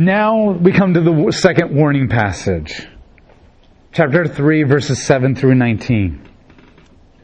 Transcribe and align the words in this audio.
Now 0.00 0.52
we 0.52 0.70
come 0.70 0.94
to 0.94 1.00
the 1.00 1.32
second 1.32 1.74
warning 1.74 2.08
passage. 2.08 2.86
Chapter 3.90 4.28
3 4.28 4.62
verses 4.62 5.02
7 5.02 5.34
through 5.34 5.56
19. 5.56 6.22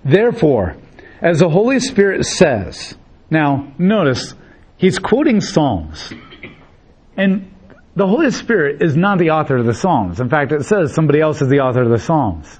Therefore, 0.04 0.76
as 1.20 1.38
the 1.38 1.48
Holy 1.48 1.78
Spirit 1.78 2.26
says, 2.26 2.96
now 3.30 3.72
notice, 3.78 4.34
he's 4.76 4.98
quoting 4.98 5.40
Psalms. 5.40 6.12
And 7.16 7.54
the 7.94 8.08
Holy 8.08 8.32
Spirit 8.32 8.82
is 8.82 8.96
not 8.96 9.18
the 9.18 9.30
author 9.30 9.58
of 9.58 9.66
the 9.66 9.74
Psalms. 9.74 10.18
In 10.18 10.28
fact, 10.28 10.50
it 10.50 10.64
says 10.64 10.92
somebody 10.92 11.20
else 11.20 11.40
is 11.40 11.48
the 11.48 11.60
author 11.60 11.82
of 11.82 11.90
the 11.90 12.00
Psalms. 12.00 12.58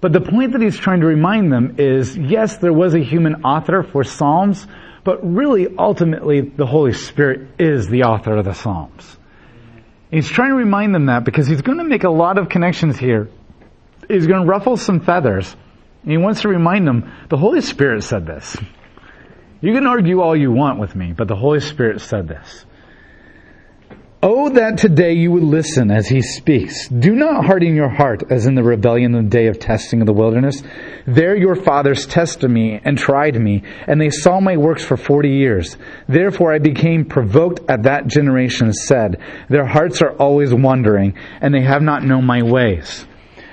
But 0.00 0.14
the 0.14 0.22
point 0.22 0.52
that 0.52 0.62
he's 0.62 0.78
trying 0.78 1.00
to 1.00 1.06
remind 1.06 1.52
them 1.52 1.74
is, 1.76 2.16
yes, 2.16 2.56
there 2.56 2.72
was 2.72 2.94
a 2.94 3.04
human 3.04 3.44
author 3.44 3.82
for 3.82 4.02
Psalms, 4.02 4.66
but 5.04 5.18
really, 5.22 5.68
ultimately, 5.76 6.40
the 6.40 6.64
Holy 6.64 6.94
Spirit 6.94 7.50
is 7.58 7.86
the 7.88 8.04
author 8.04 8.38
of 8.38 8.46
the 8.46 8.54
Psalms. 8.54 9.18
He's 10.12 10.28
trying 10.28 10.50
to 10.50 10.56
remind 10.56 10.94
them 10.94 11.06
that 11.06 11.24
because 11.24 11.46
he's 11.46 11.62
going 11.62 11.78
to 11.78 11.84
make 11.84 12.04
a 12.04 12.10
lot 12.10 12.36
of 12.36 12.50
connections 12.50 12.98
here. 12.98 13.30
He's 14.08 14.26
going 14.26 14.42
to 14.42 14.46
ruffle 14.46 14.76
some 14.76 15.00
feathers. 15.00 15.56
And 16.02 16.12
he 16.12 16.18
wants 16.18 16.42
to 16.42 16.48
remind 16.48 16.86
them, 16.86 17.10
the 17.30 17.38
Holy 17.38 17.62
Spirit 17.62 18.04
said 18.04 18.26
this. 18.26 18.54
You 19.62 19.72
can 19.72 19.86
argue 19.86 20.20
all 20.20 20.36
you 20.36 20.52
want 20.52 20.78
with 20.78 20.94
me, 20.94 21.14
but 21.16 21.28
the 21.28 21.36
Holy 21.36 21.60
Spirit 21.60 22.02
said 22.02 22.28
this. 22.28 22.66
Oh, 24.24 24.50
that 24.50 24.78
today 24.78 25.14
you 25.14 25.32
would 25.32 25.42
listen 25.42 25.90
as 25.90 26.06
he 26.06 26.22
speaks. 26.22 26.86
Do 26.86 27.16
not 27.16 27.44
harden 27.44 27.74
your 27.74 27.88
heart 27.88 28.22
as 28.30 28.46
in 28.46 28.54
the 28.54 28.62
rebellion 28.62 29.16
in 29.16 29.24
the 29.24 29.28
day 29.28 29.48
of 29.48 29.58
testing 29.58 30.00
of 30.00 30.06
the 30.06 30.12
wilderness. 30.12 30.62
There 31.08 31.34
your 31.34 31.56
fathers 31.56 32.06
tested 32.06 32.48
me 32.48 32.80
and 32.84 32.96
tried 32.96 33.34
me, 33.34 33.64
and 33.88 34.00
they 34.00 34.10
saw 34.10 34.38
my 34.38 34.56
works 34.56 34.84
for 34.84 34.96
forty 34.96 35.30
years. 35.30 35.76
Therefore 36.06 36.52
I 36.52 36.60
became 36.60 37.04
provoked 37.04 37.68
at 37.68 37.82
that 37.82 38.06
generation 38.06 38.66
and 38.66 38.76
said, 38.76 39.20
Their 39.48 39.66
hearts 39.66 40.00
are 40.02 40.12
always 40.12 40.54
wandering, 40.54 41.14
and 41.40 41.52
they 41.52 41.62
have 41.62 41.82
not 41.82 42.04
known 42.04 42.24
my 42.24 42.44
ways. 42.44 43.04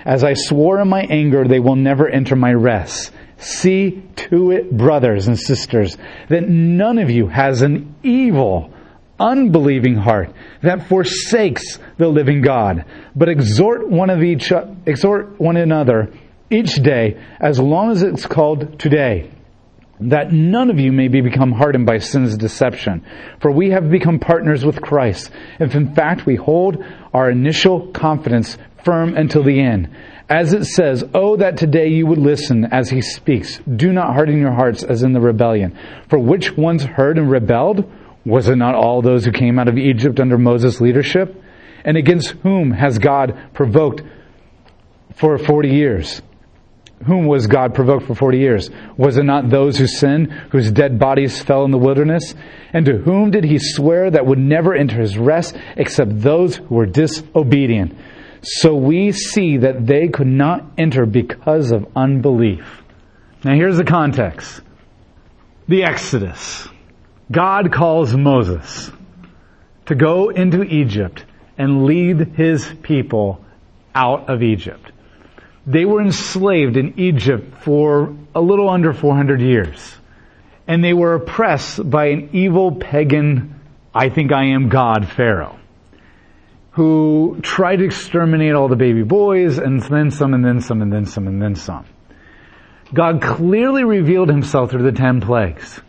As 0.06 0.24
I 0.24 0.36
swore 0.36 0.80
in 0.80 0.88
my 0.88 1.02
anger, 1.02 1.48
they 1.48 1.60
will 1.60 1.78
never 1.78 2.08
enter 2.08 2.36
my 2.36 2.54
rest. 2.54 3.12
See 3.38 4.04
to 4.18 4.52
it, 4.52 4.78
brothers 4.78 5.28
and 5.28 5.40
sisters, 5.40 5.98
that 6.28 6.48
none 6.48 7.00
of 7.00 7.10
you 7.10 7.28
has 7.28 7.64
an 7.64 7.96
evil, 8.04 8.72
unbelieving 9.20 9.96
heart 9.96 10.34
that 10.62 10.88
forsakes 10.88 11.80
the 11.98 12.08
living 12.08 12.42
God, 12.42 12.86
but 13.16 13.30
exhort 13.30 13.90
one 13.90 14.10
of 14.10 14.24
each, 14.24 14.52
exhort 14.86 15.40
one 15.40 15.58
another 15.58 16.12
each 16.50 16.76
day, 16.76 17.22
as 17.40 17.60
long 17.60 17.92
as 17.92 18.02
it's 18.02 18.26
called 18.26 18.80
today, 18.80 19.30
that 20.00 20.32
none 20.32 20.70
of 20.70 20.80
you 20.80 20.92
may 20.92 21.08
be 21.08 21.22
become 21.22 21.52
hardened 21.52 21.86
by 21.86 21.98
sin's 21.98 22.38
deception. 22.38 23.06
For 23.42 23.52
we 23.52 23.72
have 23.72 23.92
become 23.92 24.20
partners 24.20 24.66
with 24.66 24.82
Christ, 24.82 25.30
if 25.60 25.76
in 25.76 25.94
fact 25.94 26.26
we 26.26 26.36
hold 26.36 26.84
our 27.14 27.30
initial 27.30 27.88
confidence 27.92 28.58
firm 28.84 29.16
until 29.16 29.44
the 29.44 29.60
end. 29.60 29.90
As 30.30 30.54
it 30.54 30.66
says, 30.66 31.04
Oh, 31.14 31.38
that 31.38 31.58
today 31.58 31.88
you 31.88 32.06
would 32.06 32.20
listen 32.20 32.66
as 32.66 32.90
he 32.90 33.02
speaks. 33.02 33.58
Do 33.60 33.92
not 33.92 34.14
harden 34.14 34.40
your 34.40 34.54
hearts 34.54 34.84
as 34.84 35.04
in 35.04 35.12
the 35.12 35.20
rebellion. 35.20 35.78
For 36.08 36.20
which 36.20 36.56
ones 36.56 36.84
heard 36.84 37.18
and 37.18 37.30
rebelled? 37.30 37.92
Was 38.30 38.48
it 38.48 38.56
not 38.56 38.76
all 38.76 39.02
those 39.02 39.26
who 39.26 39.32
came 39.32 39.60
out 39.60 39.68
of 39.68 39.78
Egypt 39.78 40.20
under 40.20 40.38
Moses' 40.38 40.80
leadership? 40.80 41.42
And 41.84 41.98
against 41.98 42.32
whom 42.44 42.72
has 42.72 43.00
God 43.00 43.50
provoked 43.54 44.04
for 45.16 45.38
40 45.38 45.70
years? 45.70 46.22
Whom 47.06 47.28
was 47.28 47.48
God 47.48 47.74
provoked 47.74 48.06
for 48.06 48.16
40 48.16 48.38
years? 48.38 48.70
Was 48.98 49.18
it 49.18 49.24
not 49.24 49.50
those 49.50 49.78
who 49.78 49.88
sinned, 49.88 50.32
whose 50.52 50.70
dead 50.70 51.00
bodies 51.00 51.42
fell 51.42 51.64
in 51.64 51.72
the 51.72 51.78
wilderness? 51.78 52.36
And 52.74 52.86
to 52.86 52.98
whom 52.98 53.32
did 53.32 53.46
he 53.46 53.58
swear 53.58 54.12
that 54.12 54.26
would 54.26 54.40
never 54.40 54.76
enter 54.76 55.00
his 55.00 55.18
rest 55.18 55.58
except 55.78 56.20
those 56.20 56.58
who 56.58 56.76
were 56.76 56.86
disobedient? 56.86 57.98
So 58.42 58.76
we 58.76 59.12
see 59.14 59.58
that 59.58 59.86
they 59.86 60.10
could 60.10 60.28
not 60.28 60.66
enter 60.78 61.06
because 61.06 61.72
of 61.72 61.88
unbelief. 61.96 62.84
Now 63.44 63.56
here's 63.56 63.78
the 63.78 63.86
context. 63.86 64.62
The 65.68 65.84
Exodus. 65.84 66.68
God 67.32 67.72
calls 67.72 68.16
Moses 68.16 68.92
to 69.86 69.96
go 69.96 70.30
into 70.30 70.64
Egypt 70.64 71.26
and 71.58 71.86
lead 71.86 72.36
his 72.36 72.68
people 72.82 73.46
out 73.94 74.30
of 74.30 74.42
Egypt. 74.42 74.92
They 75.68 75.86
were 75.86 76.02
enslaved 76.02 76.76
in 76.76 77.00
Egypt 77.00 77.60
for 77.60 78.16
a 78.34 78.42
little 78.42 78.68
under 78.68 78.94
400 78.94 79.42
years. 79.42 79.96
And 80.68 80.84
they 80.84 80.94
were 80.94 81.16
oppressed 81.16 81.88
by 81.88 82.08
an 82.08 82.30
evil 82.34 82.72
pagan, 82.72 83.60
I 83.94 84.10
think 84.10 84.32
I 84.32 84.46
am 84.46 84.70
God 84.70 85.08
Pharaoh, 85.08 85.60
who 86.72 87.40
tried 87.44 87.78
to 87.78 87.86
exterminate 87.86 88.54
all 88.54 88.68
the 88.68 88.76
baby 88.76 89.04
boys 89.04 89.60
and 89.60 89.82
then 89.82 90.10
some 90.10 90.34
and 90.34 90.44
then 90.44 90.62
some 90.62 90.82
and 90.82 90.92
then 90.92 91.06
some 91.06 91.28
and 91.28 91.42
then 91.42 91.56
some. 91.56 91.86
God 92.92 93.22
clearly 93.22 93.84
revealed 93.84 94.30
himself 94.30 94.72
through 94.72 94.84
the 94.84 94.92
ten 94.92 95.22
plagues 95.22 95.80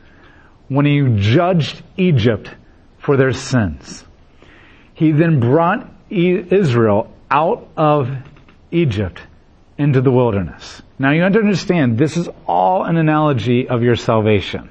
when 0.70 0.86
he 0.86 1.02
judged 1.16 1.82
Egypt 1.96 2.48
for 2.98 3.16
their 3.16 3.32
sins. 3.32 4.04
He 4.94 5.10
then 5.10 5.40
brought 5.40 5.92
Israel 6.08 7.12
out 7.28 7.68
of 7.76 8.08
Egypt 8.70 9.20
into 9.76 10.00
the 10.00 10.12
wilderness. 10.12 10.80
Now 10.96 11.10
you 11.10 11.22
have 11.22 11.32
to 11.32 11.40
understand, 11.40 11.98
this 11.98 12.16
is 12.16 12.28
all 12.46 12.84
an 12.84 12.96
analogy 12.96 13.68
of 13.68 13.82
your 13.82 13.96
salvation. 13.96 14.70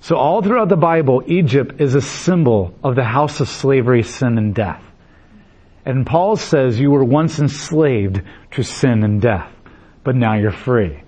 So 0.00 0.16
all 0.16 0.42
throughout 0.42 0.68
the 0.68 0.76
Bible, 0.76 1.22
Egypt 1.26 1.80
is 1.80 1.94
a 1.94 2.02
symbol 2.02 2.74
of 2.84 2.94
the 2.94 3.04
house 3.04 3.40
of 3.40 3.48
slavery, 3.48 4.02
sin, 4.02 4.36
and 4.36 4.54
death. 4.54 4.84
And 5.86 6.04
Paul 6.04 6.36
says 6.36 6.78
you 6.78 6.90
were 6.90 7.04
once 7.04 7.38
enslaved 7.38 8.20
to 8.50 8.62
sin 8.62 9.02
and 9.04 9.22
death, 9.22 9.50
but 10.02 10.16
now 10.16 10.34
you're 10.34 10.50
free. 10.50 11.03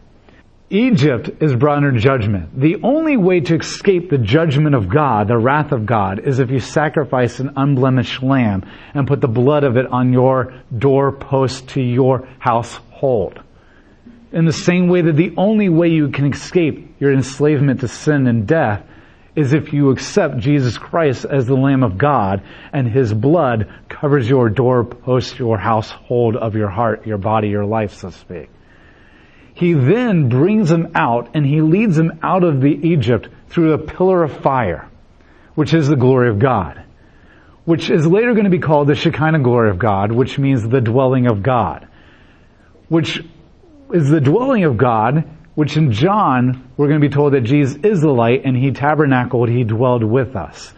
Egypt 0.68 1.30
is 1.40 1.54
brought 1.54 1.76
under 1.76 1.92
judgment. 1.92 2.60
The 2.60 2.80
only 2.82 3.16
way 3.16 3.38
to 3.38 3.54
escape 3.54 4.10
the 4.10 4.18
judgment 4.18 4.74
of 4.74 4.88
God, 4.88 5.28
the 5.28 5.38
wrath 5.38 5.70
of 5.70 5.86
God, 5.86 6.18
is 6.18 6.40
if 6.40 6.50
you 6.50 6.58
sacrifice 6.58 7.38
an 7.38 7.52
unblemished 7.54 8.20
lamb 8.20 8.64
and 8.92 9.06
put 9.06 9.20
the 9.20 9.28
blood 9.28 9.62
of 9.62 9.76
it 9.76 9.86
on 9.86 10.12
your 10.12 10.54
doorpost 10.76 11.68
to 11.70 11.80
your 11.80 12.28
household. 12.40 13.40
In 14.32 14.44
the 14.44 14.52
same 14.52 14.88
way 14.88 15.02
that 15.02 15.14
the 15.14 15.34
only 15.36 15.68
way 15.68 15.88
you 15.88 16.08
can 16.08 16.32
escape 16.32 16.96
your 16.98 17.12
enslavement 17.12 17.80
to 17.80 17.88
sin 17.88 18.26
and 18.26 18.48
death 18.48 18.84
is 19.36 19.52
if 19.52 19.72
you 19.72 19.90
accept 19.90 20.38
Jesus 20.38 20.78
Christ 20.78 21.26
as 21.26 21.46
the 21.46 21.54
Lamb 21.54 21.84
of 21.84 21.96
God 21.96 22.42
and 22.72 22.88
His 22.88 23.14
blood 23.14 23.72
covers 23.88 24.28
your 24.28 24.48
doorpost, 24.48 25.38
your 25.38 25.58
household 25.58 26.34
of 26.34 26.56
your 26.56 26.70
heart, 26.70 27.06
your 27.06 27.18
body, 27.18 27.50
your 27.50 27.66
life, 27.66 27.94
so 27.94 28.10
to 28.10 28.16
speak. 28.16 28.50
He 29.56 29.72
then 29.72 30.28
brings 30.28 30.68
them 30.68 30.90
out 30.94 31.30
and 31.32 31.46
he 31.46 31.62
leads 31.62 31.96
them 31.96 32.18
out 32.22 32.44
of 32.44 32.60
the 32.60 32.78
Egypt 32.88 33.30
through 33.48 33.72
a 33.72 33.78
pillar 33.78 34.22
of 34.22 34.42
fire, 34.42 34.86
which 35.54 35.72
is 35.72 35.88
the 35.88 35.96
glory 35.96 36.28
of 36.28 36.38
God, 36.38 36.84
which 37.64 37.88
is 37.88 38.06
later 38.06 38.34
going 38.34 38.44
to 38.44 38.50
be 38.50 38.58
called 38.58 38.86
the 38.86 38.94
Shekinah 38.94 39.38
glory 39.38 39.70
of 39.70 39.78
God, 39.78 40.12
which 40.12 40.38
means 40.38 40.68
the 40.68 40.82
dwelling 40.82 41.26
of 41.26 41.42
God, 41.42 41.88
which 42.90 43.24
is 43.94 44.10
the 44.10 44.20
dwelling 44.20 44.64
of 44.64 44.76
God, 44.76 45.24
which 45.54 45.78
in 45.78 45.90
John, 45.90 46.70
we're 46.76 46.88
going 46.88 47.00
to 47.00 47.08
be 47.08 47.14
told 47.14 47.32
that 47.32 47.40
Jesus 47.40 47.82
is 47.82 48.02
the 48.02 48.12
light 48.12 48.42
and 48.44 48.54
he 48.54 48.72
tabernacled, 48.72 49.48
he 49.48 49.64
dwelled 49.64 50.04
with 50.04 50.36
us. 50.36 50.74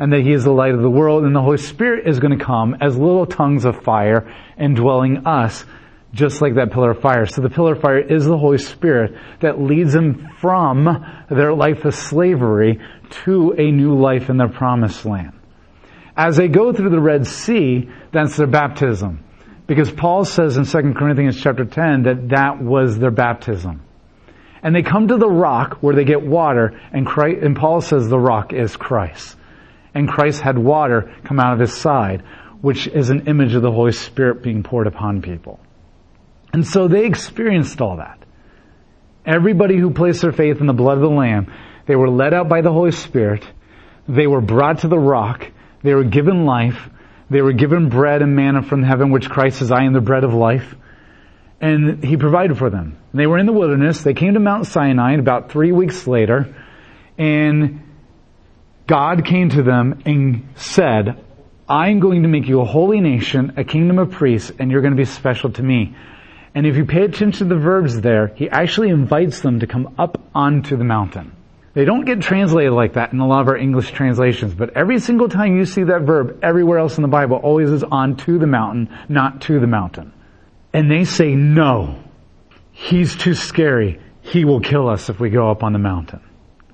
And 0.00 0.12
that 0.12 0.22
he 0.22 0.32
is 0.32 0.42
the 0.42 0.50
light 0.50 0.74
of 0.74 0.82
the 0.82 0.90
world 0.90 1.22
and 1.22 1.34
the 1.34 1.42
Holy 1.42 1.58
Spirit 1.58 2.08
is 2.08 2.18
going 2.18 2.36
to 2.36 2.44
come 2.44 2.76
as 2.80 2.98
little 2.98 3.24
tongues 3.24 3.64
of 3.64 3.84
fire 3.84 4.34
and 4.56 4.74
dwelling 4.74 5.28
us 5.28 5.64
just 6.16 6.40
like 6.40 6.54
that 6.54 6.72
pillar 6.72 6.92
of 6.92 7.00
fire. 7.00 7.26
So 7.26 7.42
the 7.42 7.50
pillar 7.50 7.74
of 7.74 7.82
fire 7.82 7.98
is 7.98 8.24
the 8.24 8.38
Holy 8.38 8.58
Spirit 8.58 9.16
that 9.40 9.60
leads 9.60 9.92
them 9.92 10.30
from 10.40 10.86
their 11.30 11.52
life 11.52 11.84
of 11.84 11.94
slavery 11.94 12.80
to 13.24 13.52
a 13.52 13.70
new 13.70 13.94
life 13.94 14.30
in 14.30 14.38
the 14.38 14.48
promised 14.48 15.04
land. 15.04 15.32
As 16.16 16.36
they 16.36 16.48
go 16.48 16.72
through 16.72 16.90
the 16.90 17.00
Red 17.00 17.26
Sea, 17.26 17.90
that's 18.12 18.36
their 18.36 18.46
baptism. 18.46 19.22
Because 19.66 19.90
Paul 19.90 20.24
says 20.24 20.56
in 20.56 20.64
2 20.64 20.94
Corinthians 20.94 21.40
chapter 21.40 21.64
10 21.64 22.04
that 22.04 22.28
that 22.30 22.62
was 22.62 22.98
their 22.98 23.10
baptism. 23.10 23.82
And 24.62 24.74
they 24.74 24.82
come 24.82 25.08
to 25.08 25.18
the 25.18 25.28
rock 25.28 25.78
where 25.82 25.94
they 25.94 26.04
get 26.04 26.22
water 26.24 26.80
and, 26.92 27.06
Christ, 27.06 27.42
and 27.42 27.54
Paul 27.54 27.82
says 27.82 28.08
the 28.08 28.18
rock 28.18 28.52
is 28.52 28.76
Christ. 28.76 29.36
And 29.94 30.08
Christ 30.08 30.40
had 30.40 30.56
water 30.56 31.14
come 31.24 31.38
out 31.38 31.52
of 31.52 31.60
his 31.60 31.74
side, 31.74 32.22
which 32.62 32.86
is 32.86 33.10
an 33.10 33.28
image 33.28 33.54
of 33.54 33.62
the 33.62 33.70
Holy 33.70 33.92
Spirit 33.92 34.42
being 34.42 34.62
poured 34.62 34.86
upon 34.86 35.20
people. 35.20 35.60
And 36.56 36.66
so 36.66 36.88
they 36.88 37.04
experienced 37.04 37.82
all 37.82 37.98
that. 37.98 38.18
Everybody 39.26 39.76
who 39.76 39.90
placed 39.90 40.22
their 40.22 40.32
faith 40.32 40.58
in 40.58 40.66
the 40.66 40.72
blood 40.72 40.96
of 40.96 41.02
the 41.02 41.10
Lamb, 41.10 41.52
they 41.84 41.94
were 41.94 42.08
led 42.08 42.32
out 42.32 42.48
by 42.48 42.62
the 42.62 42.72
Holy 42.72 42.92
Spirit. 42.92 43.46
They 44.08 44.26
were 44.26 44.40
brought 44.40 44.78
to 44.78 44.88
the 44.88 44.98
rock. 44.98 45.52
They 45.82 45.92
were 45.92 46.04
given 46.04 46.46
life. 46.46 46.88
They 47.28 47.42
were 47.42 47.52
given 47.52 47.90
bread 47.90 48.22
and 48.22 48.34
manna 48.34 48.62
from 48.62 48.82
heaven, 48.82 49.10
which 49.10 49.28
Christ 49.28 49.58
says, 49.58 49.70
I 49.70 49.84
am 49.84 49.92
the 49.92 50.00
bread 50.00 50.24
of 50.24 50.32
life. 50.32 50.74
And 51.60 52.02
He 52.02 52.16
provided 52.16 52.56
for 52.56 52.70
them. 52.70 52.96
They 53.12 53.26
were 53.26 53.36
in 53.36 53.44
the 53.44 53.52
wilderness. 53.52 54.00
They 54.00 54.14
came 54.14 54.32
to 54.32 54.40
Mount 54.40 54.66
Sinai 54.66 55.16
about 55.16 55.50
three 55.50 55.72
weeks 55.72 56.06
later. 56.06 56.56
And 57.18 57.82
God 58.86 59.26
came 59.26 59.50
to 59.50 59.62
them 59.62 60.00
and 60.06 60.48
said, 60.54 61.22
I'm 61.68 62.00
going 62.00 62.22
to 62.22 62.28
make 62.28 62.48
you 62.48 62.62
a 62.62 62.64
holy 62.64 63.00
nation, 63.02 63.52
a 63.58 63.64
kingdom 63.64 63.98
of 63.98 64.12
priests, 64.12 64.50
and 64.58 64.70
you're 64.70 64.80
going 64.80 64.94
to 64.94 64.96
be 64.96 65.04
special 65.04 65.52
to 65.52 65.62
me. 65.62 65.94
And 66.56 66.66
if 66.66 66.74
you 66.74 66.86
pay 66.86 67.02
attention 67.02 67.50
to 67.50 67.54
the 67.54 67.60
verbs 67.60 68.00
there, 68.00 68.28
he 68.28 68.48
actually 68.48 68.88
invites 68.88 69.42
them 69.42 69.60
to 69.60 69.66
come 69.66 69.94
up 69.98 70.18
onto 70.34 70.78
the 70.78 70.84
mountain. 70.84 71.36
They 71.74 71.84
don't 71.84 72.06
get 72.06 72.22
translated 72.22 72.72
like 72.72 72.94
that 72.94 73.12
in 73.12 73.20
a 73.20 73.26
lot 73.26 73.42
of 73.42 73.48
our 73.48 73.58
English 73.58 73.90
translations, 73.90 74.54
but 74.54 74.74
every 74.74 74.98
single 74.98 75.28
time 75.28 75.54
you 75.54 75.66
see 75.66 75.84
that 75.84 76.06
verb 76.06 76.38
everywhere 76.42 76.78
else 76.78 76.96
in 76.96 77.02
the 77.02 77.08
Bible 77.08 77.36
always 77.36 77.68
is 77.68 77.84
on 77.84 78.16
to 78.24 78.38
the 78.38 78.46
mountain, 78.46 78.88
not 79.10 79.42
to 79.42 79.60
the 79.60 79.66
mountain. 79.66 80.14
And 80.72 80.90
they 80.90 81.04
say, 81.04 81.34
no, 81.34 82.02
he's 82.72 83.14
too 83.14 83.34
scary. 83.34 84.00
He 84.22 84.46
will 84.46 84.60
kill 84.60 84.88
us 84.88 85.10
if 85.10 85.20
we 85.20 85.28
go 85.28 85.50
up 85.50 85.62
on 85.62 85.74
the 85.74 85.78
mountain. 85.78 86.22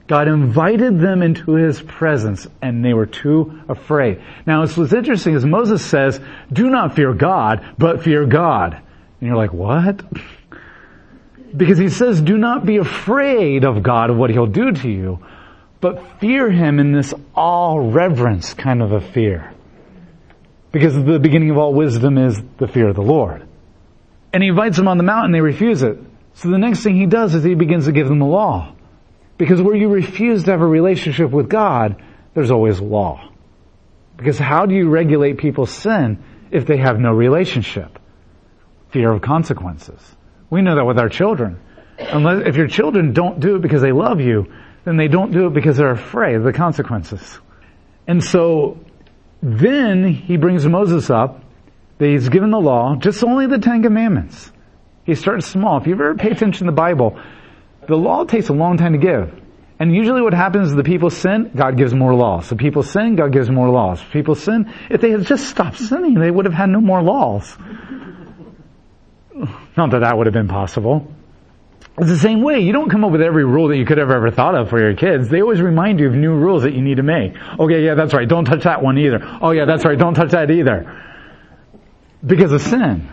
God 0.06 0.29
invited 0.29 1.00
them 1.00 1.23
into 1.23 1.55
his 1.55 1.82
presence 1.82 2.46
and 2.61 2.84
they 2.84 2.94
were 2.94 3.06
too 3.06 3.61
afraid. 3.69 4.23
Now 4.46 4.61
what's 4.61 4.79
interesting 4.79 5.34
is 5.34 5.44
Moses 5.44 5.84
says, 5.84 6.20
do 6.52 6.70
not 6.70 6.94
fear 6.94 7.12
God, 7.14 7.75
but 7.79 8.05
fear 8.05 8.26
God. 8.26 8.81
And 9.22 9.28
you're 9.28 9.36
like, 9.36 9.52
what? 9.52 10.02
Because 11.56 11.78
he 11.78 11.90
says, 11.90 12.20
do 12.20 12.36
not 12.36 12.66
be 12.66 12.78
afraid 12.78 13.64
of 13.64 13.80
God, 13.84 14.10
of 14.10 14.16
what 14.16 14.30
he'll 14.30 14.48
do 14.48 14.72
to 14.72 14.88
you, 14.90 15.24
but 15.80 16.19
fear 16.19 16.50
him 16.50 16.80
in 16.80 16.90
this 16.90 17.14
all 17.32 17.78
reverence 17.78 18.52
kind 18.52 18.82
of 18.82 18.90
a 18.90 19.00
fear. 19.00 19.54
Because 20.72 20.96
the 20.96 21.20
beginning 21.20 21.50
of 21.50 21.56
all 21.56 21.72
wisdom 21.72 22.19
is 22.19 22.36
the 22.58 22.66
fear 22.66 22.88
of 22.88 22.96
the 22.96 23.02
Lord. 23.02 23.46
And 24.32 24.42
he 24.42 24.48
invites 24.48 24.76
them 24.76 24.88
on 24.88 24.96
the 24.96 25.04
mountain, 25.04 25.30
they 25.30 25.40
refuse 25.40 25.84
it. 25.84 25.98
So 26.34 26.50
the 26.50 26.58
next 26.58 26.82
thing 26.82 26.96
he 26.96 27.06
does 27.06 27.32
is 27.36 27.44
he 27.44 27.54
begins 27.54 27.84
to 27.84 27.92
give 27.92 28.08
them 28.08 28.19
the 28.19 28.26
law. 28.26 28.74
Because 29.38 29.62
where 29.62 29.76
you 29.76 29.88
refuse 29.88 30.42
to 30.42 30.50
have 30.50 30.62
a 30.62 30.66
relationship 30.66 31.30
with 31.30 31.48
God, 31.48 32.02
there's 32.34 32.50
always 32.50 32.80
law. 32.80 33.30
Because 34.16 34.40
how 34.40 34.66
do 34.66 34.74
you 34.74 34.88
regulate 34.88 35.38
people's 35.38 35.70
sin 35.70 36.24
if 36.50 36.66
they 36.66 36.78
have 36.78 36.98
no 36.98 37.12
relationship? 37.12 38.00
Fear 38.92 39.12
of 39.12 39.22
consequences. 39.22 40.00
We 40.50 40.62
know 40.62 40.76
that 40.76 40.84
with 40.84 40.98
our 40.98 41.08
children. 41.08 41.58
Unless, 41.98 42.46
if 42.46 42.56
your 42.56 42.68
children 42.68 43.12
don't 43.12 43.40
do 43.40 43.56
it 43.56 43.62
because 43.62 43.82
they 43.82 43.92
love 43.92 44.20
you, 44.20 44.52
then 44.84 44.96
they 44.96 45.08
don't 45.08 45.32
do 45.32 45.46
it 45.46 45.54
because 45.54 45.76
they're 45.76 45.90
afraid 45.90 46.34
of 46.36 46.44
the 46.44 46.52
consequences. 46.52 47.38
And 48.06 48.22
so, 48.22 48.78
then 49.42 50.08
he 50.08 50.36
brings 50.36 50.66
Moses 50.66 51.10
up, 51.10 51.42
that 51.98 52.08
he's 52.08 52.28
given 52.28 52.50
the 52.50 52.60
law, 52.60 52.96
just 52.96 53.22
only 53.22 53.46
the 53.46 53.58
Ten 53.58 53.82
Commandments. 53.82 54.50
He 55.04 55.14
starts 55.14 55.46
small. 55.46 55.80
If 55.80 55.86
you've 55.86 56.00
ever 56.00 56.14
paid 56.14 56.32
attention 56.32 56.66
to 56.66 56.72
the 56.72 56.76
Bible, 56.76 57.20
the 57.88 57.96
law 57.96 58.24
takes 58.24 58.48
a 58.48 58.52
long 58.52 58.76
time 58.76 58.92
to 58.92 58.98
give. 58.98 59.32
And 59.78 59.94
usually 59.94 60.22
what 60.22 60.34
happens 60.34 60.70
is 60.70 60.76
the 60.76 60.84
people 60.84 61.10
sin, 61.10 61.50
God 61.56 61.76
gives 61.76 61.92
more 61.92 62.14
laws. 62.14 62.46
So 62.46 62.56
people 62.56 62.82
sin, 62.82 63.16
God 63.16 63.32
gives 63.32 63.50
more 63.50 63.68
laws. 63.68 64.02
People 64.12 64.34
sin, 64.34 64.72
if 64.90 65.00
they 65.00 65.10
had 65.10 65.24
just 65.24 65.48
stopped 65.48 65.78
sinning, 65.78 66.14
they 66.14 66.30
would 66.30 66.44
have 66.44 66.54
had 66.54 66.68
no 66.68 66.80
more 66.80 67.02
laws. 67.02 67.56
Not 69.76 69.90
that 69.90 70.00
that 70.00 70.17
would 70.17 70.26
have 70.26 70.34
been 70.34 70.49
possible. 70.49 71.12
It's 71.99 72.08
the 72.08 72.19
same 72.19 72.43
way. 72.43 72.61
You 72.61 72.73
don't 72.73 72.90
come 72.90 73.05
up 73.05 73.12
with 73.12 73.20
every 73.20 73.44
rule 73.44 73.69
that 73.69 73.76
you 73.76 73.84
could 73.84 73.99
have 73.99 74.11
ever 74.11 74.31
thought 74.31 74.55
of 74.55 74.70
for 74.70 74.81
your 74.81 74.94
kids. 74.94 75.29
They 75.29 75.43
always 75.43 75.61
remind 75.61 76.00
you 76.00 76.08
of 76.08 76.14
new 76.14 76.34
rules 76.34 76.62
that 76.62 76.73
you 76.73 76.81
need 76.81 76.96
to 76.96 77.02
make. 77.02 77.34
Okay, 77.58 77.84
yeah, 77.84 77.94
that's 77.94 78.14
right. 78.14 78.26
Don't 78.26 78.46
touch 78.46 78.64
that 78.64 78.82
one 78.82 78.96
either. 78.99 79.19
Oh 79.43 79.50
yeah, 79.50 79.67
that's 79.67 79.84
right. 79.84 79.99
Don't 79.99 80.14
touch 80.14 80.31
that 80.31 80.50
either. 80.50 81.02
Because 82.25 82.52
of 82.52 82.62
sin. 82.62 83.08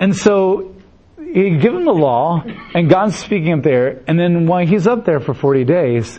And 0.00 0.16
so 0.16 0.74
he 1.18 1.58
give 1.58 1.74
him 1.74 1.84
the 1.84 1.92
law, 1.92 2.42
and 2.74 2.88
God's 2.88 3.16
speaking 3.16 3.52
up 3.52 3.62
there, 3.62 4.02
and 4.06 4.18
then 4.18 4.46
while 4.46 4.66
he's 4.66 4.86
up 4.86 5.04
there 5.04 5.20
for 5.20 5.34
40 5.34 5.64
days, 5.64 6.18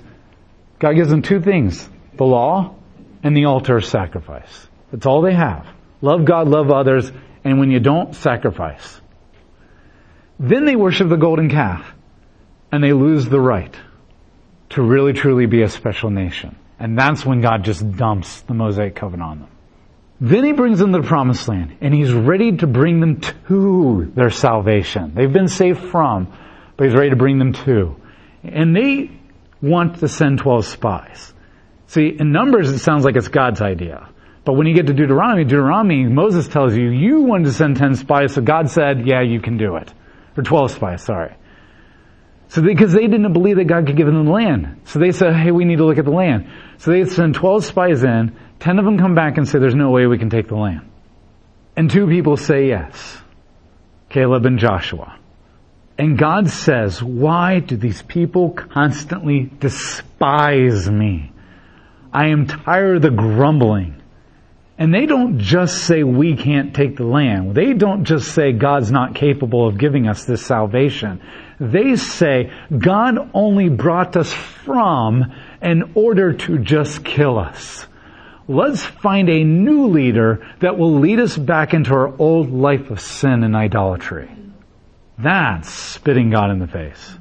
God 0.79 0.93
gives 0.93 1.09
them 1.09 1.21
two 1.21 1.41
things. 1.41 1.89
The 2.15 2.23
law 2.23 2.75
and 3.23 3.35
the 3.35 3.45
altar 3.45 3.81
sacrifice. 3.81 4.67
That's 4.91 5.05
all 5.05 5.21
they 5.21 5.33
have. 5.33 5.67
Love 6.01 6.25
God, 6.25 6.47
love 6.47 6.71
others, 6.71 7.11
and 7.47 7.59
when 7.59 7.71
you 7.71 7.79
don't, 7.79 8.13
sacrifice. 8.15 9.01
Then 10.39 10.65
they 10.65 10.75
worship 10.75 11.09
the 11.09 11.15
golden 11.15 11.49
calf, 11.49 11.93
and 12.71 12.83
they 12.83 12.93
lose 12.93 13.27
the 13.27 13.39
right 13.39 13.75
to 14.69 14.81
really 14.81 15.13
truly 15.13 15.45
be 15.45 15.61
a 15.61 15.69
special 15.69 16.09
nation. 16.09 16.55
And 16.79 16.97
that's 16.97 17.25
when 17.25 17.41
God 17.41 17.63
just 17.63 17.89
dumps 17.93 18.41
the 18.41 18.53
Mosaic 18.53 18.95
covenant 18.95 19.29
on 19.29 19.39
them. 19.39 19.49
Then 20.19 20.43
he 20.43 20.51
brings 20.51 20.79
them 20.79 20.93
to 20.93 21.01
the 21.01 21.07
promised 21.07 21.47
land 21.47 21.77
and 21.79 21.93
he's 21.93 22.11
ready 22.11 22.57
to 22.57 22.67
bring 22.67 22.99
them 22.99 23.21
to 23.47 24.11
their 24.15 24.31
salvation. 24.31 25.13
They've 25.13 25.31
been 25.31 25.47
saved 25.47 25.79
from, 25.79 26.33
but 26.75 26.85
he's 26.85 26.95
ready 26.95 27.11
to 27.11 27.15
bring 27.15 27.37
them 27.37 27.53
to. 27.53 27.95
And 28.43 28.75
they 28.75 29.11
want 29.61 29.99
to 29.99 30.07
send 30.07 30.39
12 30.39 30.65
spies. 30.65 31.33
See, 31.87 32.15
in 32.19 32.31
Numbers 32.31 32.71
it 32.71 32.79
sounds 32.79 33.05
like 33.05 33.15
it's 33.15 33.27
God's 33.27 33.61
idea. 33.61 34.09
But 34.47 34.53
when 34.53 34.65
you 34.65 34.73
get 34.73 34.87
to 34.87 34.93
Deuteronomy, 34.93 35.43
Deuteronomy, 35.43 36.05
Moses 36.05 36.47
tells 36.47 36.73
you, 36.73 36.89
you 36.89 37.19
wanted 37.19 37.45
to 37.45 37.51
send 37.51 37.75
10 37.75 37.95
spies, 37.95 38.33
so 38.33 38.41
God 38.41 38.69
said, 38.69 39.05
yeah, 39.05 39.21
you 39.21 39.41
can 39.41 39.57
do 39.57 39.75
it. 39.75 39.93
Or 40.37 40.43
12 40.43 40.71
spies, 40.71 41.03
sorry. 41.03 41.35
So 42.47 42.61
because 42.61 42.93
they, 42.93 43.01
they 43.01 43.07
didn't 43.07 43.33
believe 43.33 43.57
that 43.57 43.65
God 43.65 43.85
could 43.85 43.97
give 43.97 44.05
them 44.05 44.23
the 44.23 44.31
land. 44.31 44.79
So 44.85 44.99
they 44.99 45.11
said, 45.11 45.35
hey, 45.35 45.51
we 45.51 45.65
need 45.65 45.79
to 45.79 45.85
look 45.85 45.97
at 45.97 46.05
the 46.05 46.11
land. 46.11 46.49
So 46.77 46.91
they 46.91 47.03
send 47.03 47.35
12 47.35 47.65
spies 47.65 48.03
in, 48.03 48.37
Ten 48.59 48.79
of 48.79 48.85
them 48.85 48.97
come 48.97 49.15
back 49.15 49.37
and 49.37 49.47
say 49.47 49.59
there's 49.59 49.75
no 49.75 49.91
way 49.91 50.07
we 50.07 50.17
can 50.17 50.29
take 50.29 50.47
the 50.47 50.55
land. 50.55 50.89
And 51.75 51.91
two 51.91 52.07
people 52.07 52.37
say 52.37 52.67
yes. 52.67 53.17
Caleb 54.09 54.45
and 54.45 54.57
Joshua. 54.57 55.19
And 55.97 56.17
God 56.17 56.49
says, 56.49 57.03
why 57.03 57.59
do 57.59 57.75
these 57.75 58.01
people 58.01 58.51
constantly 58.51 59.51
despise 59.59 60.89
me? 60.89 61.31
I 62.13 62.27
am 62.27 62.47
tired 62.47 62.97
of 62.97 63.01
the 63.01 63.11
grumbling. 63.11 64.01
And 64.77 64.93
they 64.93 65.07
don't 65.07 65.39
just 65.39 65.85
say 65.85 66.03
we 66.03 66.35
can't 66.35 66.75
take 66.75 66.97
the 66.97 67.05
land. 67.05 67.55
They 67.55 67.73
don't 67.73 68.05
just 68.05 68.33
say 68.33 68.51
God's 68.51 68.91
not 68.91 69.15
capable 69.15 69.67
of 69.67 69.77
giving 69.77 70.07
us 70.07 70.25
this 70.25 70.45
salvation. 70.45 71.21
They 71.59 71.95
say 71.95 72.51
God 72.77 73.31
only 73.33 73.69
brought 73.69 74.15
us 74.15 74.31
from 74.31 75.33
in 75.61 75.93
order 75.95 76.33
to 76.33 76.59
just 76.59 77.03
kill 77.03 77.39
us. 77.39 77.87
Let's 78.47 78.85
find 78.85 79.29
a 79.29 79.43
new 79.43 79.87
leader 79.87 80.47
that 80.59 80.77
will 80.77 80.99
lead 80.99 81.19
us 81.19 81.35
back 81.35 81.73
into 81.73 81.93
our 81.93 82.15
old 82.17 82.51
life 82.51 82.91
of 82.91 83.01
sin 83.01 83.43
and 83.43 83.55
idolatry. 83.55 84.31
That's 85.17 85.69
spitting 85.69 86.29
God 86.29 86.51
in 86.51 86.59
the 86.59 86.67
face. 86.67 87.17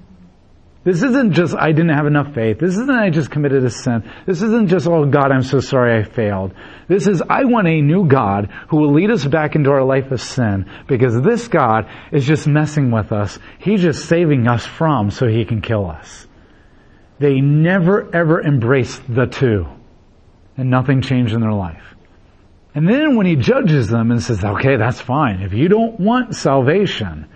This 0.86 1.02
isn't 1.02 1.32
just, 1.32 1.52
I 1.56 1.72
didn't 1.72 1.96
have 1.96 2.06
enough 2.06 2.32
faith. 2.32 2.60
This 2.60 2.74
isn't, 2.74 2.88
I 2.88 3.10
just 3.10 3.32
committed 3.32 3.64
a 3.64 3.70
sin. 3.70 4.08
This 4.24 4.40
isn't 4.40 4.68
just, 4.68 4.86
oh 4.86 5.04
God, 5.04 5.32
I'm 5.32 5.42
so 5.42 5.58
sorry 5.58 5.98
I 5.98 6.04
failed. 6.04 6.54
This 6.86 7.08
is, 7.08 7.20
I 7.28 7.44
want 7.44 7.66
a 7.66 7.82
new 7.82 8.06
God 8.06 8.52
who 8.68 8.76
will 8.76 8.92
lead 8.94 9.10
us 9.10 9.24
back 9.24 9.56
into 9.56 9.70
our 9.70 9.82
life 9.82 10.12
of 10.12 10.20
sin 10.20 10.70
because 10.86 11.20
this 11.20 11.48
God 11.48 11.90
is 12.12 12.24
just 12.24 12.46
messing 12.46 12.92
with 12.92 13.10
us. 13.10 13.36
He's 13.58 13.82
just 13.82 14.08
saving 14.08 14.46
us 14.46 14.64
from 14.64 15.10
so 15.10 15.26
he 15.26 15.44
can 15.44 15.60
kill 15.60 15.90
us. 15.90 16.28
They 17.18 17.40
never 17.40 18.08
ever 18.14 18.40
embraced 18.40 19.12
the 19.12 19.26
to 19.26 19.66
and 20.56 20.70
nothing 20.70 21.02
changed 21.02 21.34
in 21.34 21.40
their 21.40 21.52
life. 21.52 21.82
And 22.76 22.88
then 22.88 23.16
when 23.16 23.26
he 23.26 23.34
judges 23.34 23.88
them 23.88 24.12
and 24.12 24.22
says, 24.22 24.44
okay, 24.44 24.76
that's 24.76 25.00
fine. 25.00 25.40
If 25.40 25.52
you 25.52 25.66
don't 25.66 25.98
want 25.98 26.36
salvation, 26.36 27.26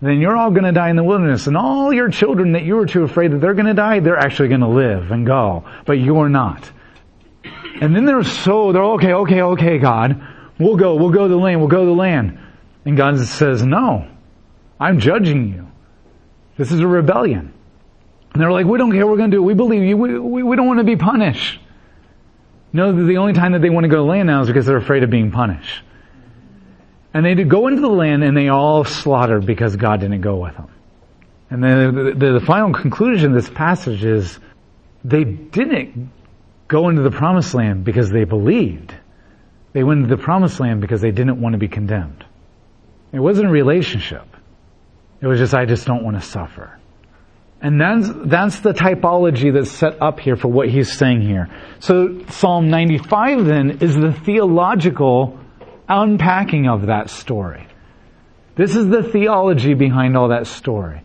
then 0.00 0.20
you're 0.20 0.36
all 0.36 0.50
going 0.50 0.64
to 0.64 0.72
die 0.72 0.90
in 0.90 0.96
the 0.96 1.04
wilderness. 1.04 1.46
And 1.46 1.56
all 1.56 1.92
your 1.92 2.08
children 2.08 2.52
that 2.52 2.62
you 2.62 2.76
were 2.76 2.86
too 2.86 3.02
afraid 3.02 3.32
that 3.32 3.40
they're 3.40 3.54
going 3.54 3.66
to 3.66 3.74
die, 3.74 4.00
they're 4.00 4.18
actually 4.18 4.48
going 4.48 4.60
to 4.60 4.68
live 4.68 5.10
and 5.10 5.26
go. 5.26 5.64
But 5.86 5.94
you're 5.94 6.28
not. 6.28 6.70
And 7.80 7.94
then 7.94 8.04
they're 8.04 8.22
so, 8.22 8.72
they're 8.72 8.84
okay, 8.84 9.12
okay, 9.12 9.42
okay, 9.42 9.78
God. 9.78 10.24
We'll 10.58 10.76
go, 10.76 10.94
we'll 10.94 11.10
go 11.10 11.24
to 11.24 11.28
the 11.28 11.36
land, 11.38 11.60
we'll 11.60 11.68
go 11.68 11.80
to 11.80 11.86
the 11.86 11.92
land. 11.92 12.38
And 12.84 12.96
God 12.96 13.18
says, 13.18 13.64
no, 13.64 14.08
I'm 14.78 14.98
judging 14.98 15.48
you. 15.48 15.68
This 16.56 16.72
is 16.72 16.80
a 16.80 16.86
rebellion. 16.86 17.52
And 18.32 18.42
they're 18.42 18.52
like, 18.52 18.66
we 18.66 18.78
don't 18.78 18.92
care, 18.92 19.06
we're 19.06 19.16
going 19.16 19.30
to 19.30 19.36
do 19.36 19.42
it. 19.42 19.46
We 19.46 19.54
believe 19.54 19.82
you. 19.82 19.96
We, 19.96 20.18
we, 20.18 20.42
we 20.42 20.56
don't 20.56 20.66
want 20.66 20.78
to 20.78 20.84
be 20.84 20.96
punished. 20.96 21.60
No, 22.72 22.92
the 22.92 23.16
only 23.16 23.32
time 23.32 23.52
that 23.52 23.62
they 23.62 23.70
want 23.70 23.84
to 23.84 23.88
go 23.88 23.96
to 23.96 24.02
land 24.02 24.26
now 24.26 24.42
is 24.42 24.48
because 24.48 24.66
they're 24.66 24.76
afraid 24.76 25.02
of 25.02 25.10
being 25.10 25.30
punished. 25.30 25.82
And 27.18 27.26
they 27.26 27.34
did 27.34 27.50
go 27.50 27.66
into 27.66 27.80
the 27.80 27.88
land 27.88 28.22
and 28.22 28.36
they 28.36 28.46
all 28.46 28.84
slaughtered 28.84 29.44
because 29.44 29.74
God 29.74 29.98
didn't 29.98 30.20
go 30.20 30.36
with 30.36 30.54
them. 30.54 30.68
And 31.50 31.60
then 31.64 31.92
the, 31.92 32.02
the, 32.14 32.38
the 32.38 32.46
final 32.46 32.72
conclusion 32.72 33.34
of 33.34 33.42
this 33.42 33.50
passage 33.50 34.04
is 34.04 34.38
they 35.02 35.24
didn't 35.24 36.12
go 36.68 36.88
into 36.88 37.02
the 37.02 37.10
promised 37.10 37.54
land 37.54 37.82
because 37.84 38.08
they 38.08 38.22
believed. 38.22 38.94
They 39.72 39.82
went 39.82 40.04
into 40.04 40.14
the 40.14 40.22
promised 40.22 40.60
land 40.60 40.80
because 40.80 41.00
they 41.00 41.10
didn't 41.10 41.40
want 41.40 41.54
to 41.54 41.58
be 41.58 41.66
condemned. 41.66 42.24
It 43.10 43.18
wasn't 43.18 43.48
a 43.48 43.50
relationship. 43.50 44.28
It 45.20 45.26
was 45.26 45.40
just, 45.40 45.54
I 45.54 45.64
just 45.64 45.88
don't 45.88 46.04
want 46.04 46.20
to 46.20 46.22
suffer. 46.22 46.78
And 47.60 47.80
that's, 47.80 48.10
that's 48.26 48.60
the 48.60 48.74
typology 48.74 49.52
that's 49.52 49.72
set 49.72 50.00
up 50.00 50.20
here 50.20 50.36
for 50.36 50.46
what 50.46 50.68
he's 50.68 50.96
saying 50.96 51.22
here. 51.22 51.48
So 51.80 52.24
Psalm 52.28 52.70
95 52.70 53.44
then 53.44 53.70
is 53.80 53.96
the 53.96 54.12
theological 54.12 55.40
unpacking 55.88 56.68
of 56.68 56.86
that 56.86 57.10
story. 57.10 57.66
This 58.56 58.74
is 58.74 58.88
the 58.88 59.02
theology 59.02 59.74
behind 59.74 60.16
all 60.16 60.28
that 60.28 60.46
story. 60.46 61.02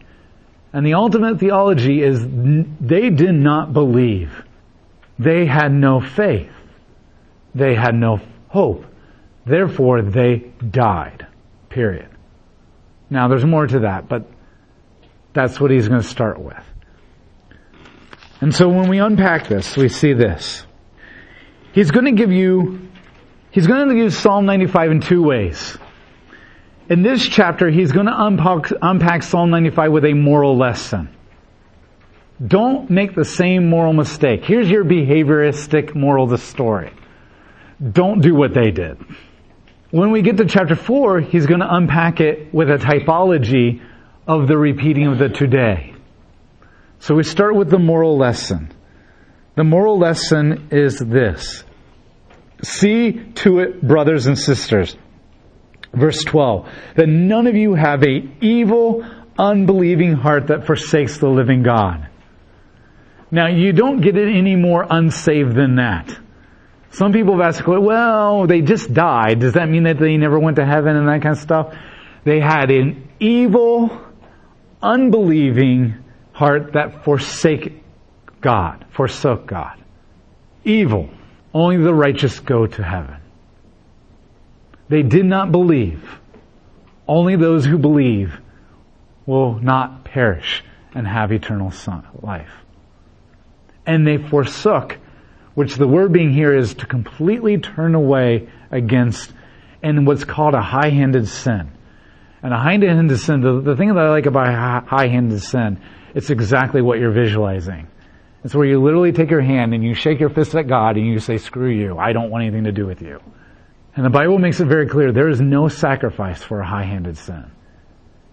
And 0.73 0.85
the 0.85 0.95
ultimate 0.95 1.39
theology 1.39 2.01
is 2.01 2.19
they 2.25 3.09
did 3.09 3.35
not 3.35 3.73
believe. 3.73 4.43
They 5.19 5.45
had 5.45 5.71
no 5.71 6.01
faith. 6.01 6.51
They 7.53 7.75
had 7.75 7.93
no 7.93 8.19
hope. 8.47 8.85
Therefore 9.45 10.01
they 10.01 10.51
died. 10.67 11.27
Period. 11.69 12.09
Now 13.09 13.27
there's 13.27 13.45
more 13.45 13.67
to 13.67 13.81
that, 13.81 14.09
but 14.09 14.27
that's 15.33 15.59
what 15.59 15.69
he's 15.69 15.87
going 15.87 16.01
to 16.01 16.07
start 16.07 16.39
with. 16.39 16.63
And 18.41 18.53
so 18.53 18.67
when 18.69 18.89
we 18.89 18.99
unpack 18.99 19.47
this, 19.47 19.77
we 19.77 19.89
see 19.89 20.13
this. 20.13 20.65
He's 21.73 21.91
going 21.91 22.05
to 22.05 22.11
give 22.11 22.31
you, 22.31 22.89
he's 23.53 23.67
going 23.67 23.87
to 23.87 23.95
use 23.95 24.17
Psalm 24.17 24.45
95 24.45 24.91
in 24.91 24.99
two 24.99 25.23
ways. 25.23 25.77
In 26.89 27.01
this 27.01 27.25
chapter, 27.25 27.69
he's 27.69 27.93
going 27.93 28.07
to 28.07 28.25
unpack, 28.25 28.71
unpack 28.81 29.23
Psalm 29.23 29.49
95 29.51 29.91
with 29.91 30.03
a 30.03 30.13
moral 30.13 30.57
lesson. 30.57 31.15
Don't 32.45 32.89
make 32.89 33.15
the 33.15 33.23
same 33.23 33.69
moral 33.69 33.93
mistake. 33.93 34.43
Here's 34.43 34.69
your 34.69 34.83
behavioristic 34.83 35.95
moral 35.95 36.25
of 36.25 36.31
the 36.31 36.37
story. 36.37 36.91
Don't 37.81 38.21
do 38.21 38.35
what 38.35 38.53
they 38.53 38.71
did. 38.71 38.97
When 39.91 40.11
we 40.11 40.23
get 40.23 40.37
to 40.37 40.45
chapter 40.45 40.75
4, 40.75 41.21
he's 41.21 41.45
going 41.45 41.59
to 41.59 41.73
unpack 41.73 42.19
it 42.19 42.53
with 42.53 42.69
a 42.69 42.77
typology 42.77 43.81
of 44.27 44.47
the 44.47 44.57
repeating 44.57 45.07
of 45.07 45.19
the 45.19 45.29
today. 45.29 45.93
So 46.99 47.15
we 47.15 47.23
start 47.23 47.55
with 47.55 47.69
the 47.69 47.79
moral 47.79 48.17
lesson. 48.17 48.73
The 49.55 49.63
moral 49.63 49.99
lesson 49.99 50.69
is 50.71 50.97
this. 50.97 51.63
See 52.63 53.11
to 53.35 53.59
it, 53.59 53.81
brothers 53.81 54.25
and 54.25 54.39
sisters. 54.39 54.95
Verse 55.93 56.23
12, 56.23 56.67
that 56.95 57.07
none 57.07 57.45
of 57.45 57.55
you 57.55 57.75
have 57.75 58.03
a 58.03 58.27
evil, 58.41 59.05
unbelieving 59.37 60.13
heart 60.13 60.47
that 60.47 60.65
forsakes 60.65 61.19
the 61.19 61.29
living 61.29 61.61
God. 61.61 62.09
Now 63.29 63.47
you 63.47 63.73
don't 63.73 64.01
get 64.01 64.17
it 64.17 64.35
any 64.35 64.55
more 64.55 64.85
unsaved 64.89 65.55
than 65.55 65.75
that. 65.75 66.17
Some 66.91 67.11
people 67.11 67.37
have 67.37 67.55
asked, 67.55 67.67
well, 67.67 68.47
they 68.47 68.61
just 68.61 68.93
died. 68.93 69.39
Does 69.39 69.53
that 69.53 69.69
mean 69.69 69.83
that 69.83 69.99
they 69.99 70.17
never 70.17 70.39
went 70.39 70.57
to 70.57 70.65
heaven 70.65 70.95
and 70.95 71.07
that 71.07 71.21
kind 71.21 71.35
of 71.35 71.41
stuff? 71.41 71.75
They 72.23 72.39
had 72.39 72.71
an 72.71 73.09
evil, 73.19 73.99
unbelieving 74.81 75.95
heart 76.31 76.73
that 76.73 77.03
forsake 77.03 77.83
God, 78.41 78.85
forsook 78.91 79.47
God. 79.47 79.83
Evil. 80.63 81.09
Only 81.53 81.77
the 81.77 81.93
righteous 81.93 82.39
go 82.39 82.65
to 82.65 82.83
heaven. 82.83 83.17
They 84.89 85.03
did 85.03 85.25
not 85.25 85.51
believe. 85.51 86.19
Only 87.07 87.35
those 87.35 87.65
who 87.65 87.77
believe 87.77 88.39
will 89.25 89.59
not 89.59 90.03
perish 90.03 90.63
and 90.95 91.07
have 91.07 91.31
eternal 91.31 91.71
life. 92.21 92.51
And 93.85 94.07
they 94.07 94.17
forsook, 94.17 94.97
which 95.53 95.75
the 95.75 95.87
word 95.87 96.13
being 96.13 96.31
here 96.31 96.55
is 96.55 96.75
to 96.75 96.85
completely 96.85 97.57
turn 97.57 97.95
away 97.95 98.49
against 98.71 99.31
in 99.81 100.05
what's 100.05 100.23
called 100.23 100.55
a 100.55 100.61
high-handed 100.61 101.27
sin. 101.27 101.71
And 102.41 102.53
a 102.53 102.57
high-handed 102.57 103.17
sin, 103.19 103.41
the, 103.41 103.61
the 103.61 103.75
thing 103.75 103.89
that 103.89 103.97
I 103.97 104.09
like 104.09 104.25
about 104.25 104.87
high-handed 104.87 105.41
sin, 105.41 105.81
it's 106.15 106.29
exactly 106.29 106.81
what 106.81 106.99
you're 106.99 107.11
visualizing. 107.11 107.87
It's 108.43 108.53
where 108.53 108.65
you 108.65 108.81
literally 108.81 109.13
take 109.13 109.31
your 109.31 109.41
hand 109.41 109.73
and 109.73 109.83
you 109.83 109.93
shake 109.93 110.19
your 110.19 110.29
fist 110.29 110.53
at 110.55 110.67
God 110.67 110.97
and 110.97 111.07
you 111.07 111.19
say, 111.19 111.37
screw 111.37 111.69
you, 111.71 111.97
I 111.97 112.11
don't 112.11 112.29
want 112.29 112.43
anything 112.43 112.65
to 112.65 112.73
do 112.73 112.85
with 112.85 113.01
you. 113.01 113.19
And 113.95 114.05
the 114.05 114.09
Bible 114.09 114.37
makes 114.37 114.59
it 114.59 114.65
very 114.65 114.87
clear 114.87 115.11
there 115.11 115.29
is 115.29 115.39
no 115.39 115.69
sacrifice 115.69 116.43
for 116.43 116.59
a 116.59 116.67
high-handed 116.67 117.17
sin. 117.17 117.45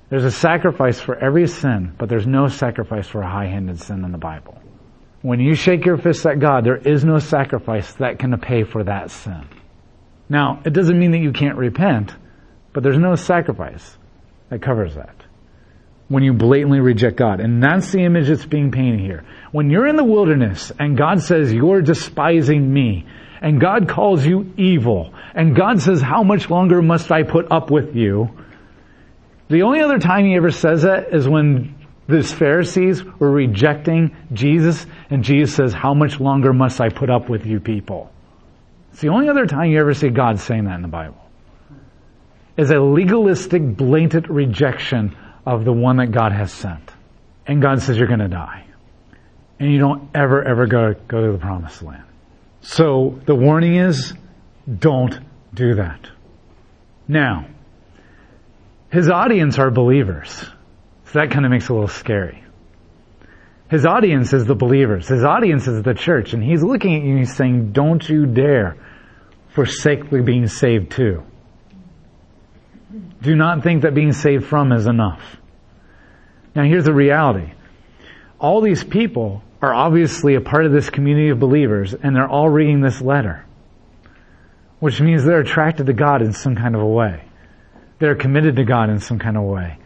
There's 0.09 0.25
a 0.25 0.31
sacrifice 0.31 0.99
for 0.99 1.17
every 1.17 1.47
sin, 1.47 1.95
but 1.97 2.09
there's 2.09 2.27
no 2.27 2.49
sacrifice 2.49 3.07
for 3.07 3.23
a 3.23 3.31
high-handed 3.31 3.79
sin 3.81 4.05
in 4.05 4.11
the 4.11 4.19
Bible. 4.19 4.61
When 5.23 5.39
you 5.39 5.55
shake 5.55 5.85
your 5.85 5.99
fist 5.99 6.27
at 6.27 6.41
God, 6.41 6.65
there 6.65 6.79
is 6.79 7.05
no 7.05 7.19
sacrifice 7.19 7.93
that 7.95 8.19
can 8.19 8.37
pay 8.41 8.65
for 8.65 8.83
that 8.85 9.11
sin. 9.11 9.47
Now, 10.29 10.63
it 10.65 10.73
doesn't 10.73 10.99
mean 10.99 11.13
that 11.13 11.19
you 11.19 11.33
can't 11.33 11.59
repent, 11.59 12.13
but 12.73 12.83
there's 12.83 12.99
no 12.99 13.15
sacrifice 13.15 13.97
that 14.49 14.63
covers 14.63 14.95
that 14.97 15.20
when 16.11 16.25
you 16.25 16.33
blatantly 16.33 16.81
reject 16.81 17.17
God. 17.17 17.39
And 17.39 17.63
that's 17.63 17.93
the 17.93 18.05
image 18.05 18.27
that's 18.27 18.45
being 18.45 18.73
painted 18.73 18.99
here. 18.99 19.25
When 19.53 19.71
you're 19.71 19.87
in 19.87 19.95
the 19.95 20.05
wilderness 20.05 20.73
and 20.77 20.99
God 20.99 21.23
says, 21.23 21.53
you're 21.53 21.83
despising 21.83 22.71
me, 22.71 23.07
and 23.41 23.61
God 23.61 23.89
calls 23.89 24.27
you 24.27 24.53
evil, 24.59 25.15
and 25.35 25.55
God 25.55 25.81
says, 25.81 26.03
how 26.03 26.25
much 26.25 26.51
longer 26.51 26.83
must 26.83 27.13
I 27.13 27.23
put 27.23 27.53
up 27.53 27.71
with 27.71 27.95
you? 27.95 28.29
The 29.49 29.63
only 29.63 29.81
other 29.81 30.01
time 30.01 30.25
he 30.25 30.35
ever 30.35 30.51
says 30.51 30.83
that 30.83 31.15
is 31.15 31.29
when 31.29 31.77
these 32.09 32.33
Pharisees 32.33 33.05
were 33.05 33.31
rejecting 33.31 34.17
Jesus, 34.33 34.85
and 35.11 35.23
Jesus 35.23 35.55
says, 35.55 35.73
how 35.73 35.95
much 35.95 36.19
longer 36.19 36.53
must 36.53 36.81
I 36.81 36.89
put 36.89 37.09
up 37.09 37.31
with 37.31 37.47
you 37.47 37.61
people? 37.61 38.11
It's 38.91 39.01
the 39.01 39.11
only 39.11 39.29
other 39.29 39.47
time 39.47 39.71
you 39.71 39.79
ever 39.79 39.95
see 39.95 40.09
God 40.09 40.41
saying 40.41 40.65
that 40.65 40.75
in 40.75 40.83
the 40.83 40.89
Bible 40.89 41.17
is 42.57 42.73
a 42.73 42.81
legalistic, 42.81 43.63
blatant 43.77 44.29
rejection 44.29 45.17
of 45.51 45.65
the 45.65 45.73
one 45.73 45.97
that 45.97 46.13
God 46.13 46.33
has 46.33 46.53
sent. 46.53 46.91
And 47.47 47.61
God 47.61 47.83
says 47.83 47.99
you're 47.99 48.07
going 48.07 48.21
to 48.21 48.29
die. 48.29 48.67
And 49.59 49.73
you 49.73 49.79
don't 49.79 50.09
ever, 50.15 50.47
ever 50.47 50.67
go, 50.67 50.95
go 51.09 51.27
to 51.27 51.33
the 51.33 51.39
promised 51.39 51.83
land. 51.83 52.05
So 52.61 53.21
the 53.27 53.35
warning 53.35 53.75
is 53.75 54.15
don't 54.79 55.19
do 55.53 55.75
that. 55.75 56.09
Now, 57.09 57.47
his 58.93 59.11
audience 59.11 59.59
are 59.59 59.71
believers. 59.71 60.31
So 61.07 61.19
that 61.19 61.31
kind 61.33 61.45
of 61.45 61.51
makes 61.51 61.65
it 61.65 61.71
a 61.71 61.75
little 61.75 61.89
scary. 61.89 62.45
His 63.69 63.85
audience 63.85 64.33
is 64.33 64.47
the 64.47 64.55
believers. 64.55 65.09
His 65.09 65.25
audience 65.25 65.67
is 65.67 65.83
the 65.83 65.95
church. 65.95 66.33
And 66.33 66.43
he's 66.43 66.63
looking 66.63 66.95
at 66.95 67.03
you 67.03 67.11
and 67.11 67.19
he's 67.19 67.35
saying, 67.35 67.73
don't 67.73 68.09
you 68.09 68.27
dare 68.27 68.77
forsake 69.55 70.11
being 70.11 70.47
saved 70.47 70.93
too. 70.93 71.25
Do 73.23 73.35
not 73.35 73.63
think 73.63 73.83
that 73.83 73.95
being 73.95 74.13
saved 74.13 74.47
from 74.47 74.73
is 74.73 74.87
enough. 74.87 75.21
Now 76.55 76.65
here's 76.65 76.85
the 76.85 76.95
reality. 76.95 77.53
All 78.39 78.61
these 78.61 78.83
people 78.83 79.43
are 79.63 79.75
obviously 79.75 80.35
a 80.35 80.41
part 80.41 80.67
of 80.67 80.73
this 80.73 80.91
community 80.91 81.29
of 81.29 81.39
believers 81.39 81.95
and 81.95 82.15
they're 82.15 82.29
all 82.29 82.49
reading 82.49 82.81
this 82.81 83.01
letter. 83.01 83.45
Which 84.79 85.01
means 85.01 85.25
they're 85.25 85.41
attracted 85.41 85.87
to 85.87 85.93
God 85.93 86.23
in 86.23 86.33
some 86.33 86.57
kind 86.57 86.75
of 86.75 86.81
a 86.81 86.87
way. 86.87 87.23
They're 87.99 88.15
committed 88.15 88.57
to 88.57 88.65
God 88.65 88.89
in 88.89 88.99
some 88.99 89.19
kind 89.19 89.37
of 89.37 89.45
way. 89.45 89.79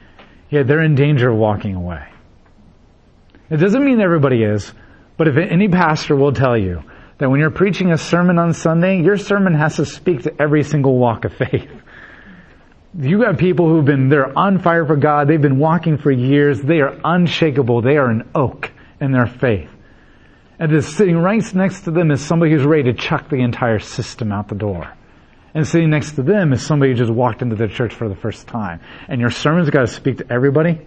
Yet 0.51 0.69
they're 0.69 0.83
in 0.83 0.95
danger 0.95 1.31
of 1.31 1.37
walking 1.37 1.75
away. 1.75 2.07
It 3.51 3.57
doesn't 3.57 3.85
mean 3.85 4.01
everybody 4.01 4.43
is, 4.43 4.73
but 5.17 5.29
if 5.29 5.37
any 5.37 5.69
pastor 5.69 6.15
will 6.15 6.33
tell 6.33 6.57
you 6.57 6.83
that 7.19 7.29
when 7.29 7.41
you're 7.41 7.51
preaching 7.51 7.91
a 7.91 7.99
sermon 7.99 8.39
on 8.39 8.55
Sunday, 8.55 9.03
your 9.03 9.17
sermon 9.17 9.55
has 9.55 9.77
to 9.77 9.85
speak 9.85 10.23
to 10.23 10.43
every 10.43 10.63
single 10.63 10.97
walk 10.97 11.25
of 11.25 11.35
faith 11.35 11.69
you 12.99 13.21
got 13.21 13.39
people 13.39 13.69
who've 13.69 13.85
been, 13.85 14.09
they're 14.09 14.37
on 14.37 14.61
fire 14.61 14.87
for 14.87 14.97
God. 14.97 15.29
They've 15.29 15.41
been 15.41 15.59
walking 15.59 15.99
for 15.99 16.11
years. 16.11 16.61
They 16.61 16.81
are 16.81 16.99
unshakable. 17.05 17.83
They 17.83 17.97
are 17.97 18.09
an 18.09 18.31
oak 18.35 18.71
in 19.01 19.13
their 19.13 19.27
faith. 19.27 19.71
And 20.59 20.73
is 20.73 20.95
sitting 20.95 21.17
right 21.17 21.43
next 21.55 21.83
to 21.83 21.91
them 21.91 22.11
is 22.11 22.25
somebody 22.25 22.53
who's 22.53 22.65
ready 22.65 22.85
to 22.85 22.95
chuck 22.95 23.29
the 23.29 23.41
entire 23.41 23.81
system 23.81 24.31
out 24.31 24.49
the 24.49 24.55
door. 24.55 24.93
And 25.53 25.67
sitting 25.67 25.91
next 25.91 26.13
to 26.13 26.23
them 26.23 26.53
is 26.53 26.65
somebody 26.65 26.93
who 26.93 26.99
just 26.99 27.13
walked 27.13 27.43
into 27.43 27.57
the 27.57 27.69
church 27.69 27.95
for 27.95 28.09
the 28.09 28.15
first 28.15 28.47
time. 28.47 28.81
And 29.09 29.21
your 29.21 29.31
sermon's 29.31 29.71
got 29.71 29.83
to 29.83 29.87
speak 29.89 30.19
to 30.19 30.33
everybody. 30.33 30.87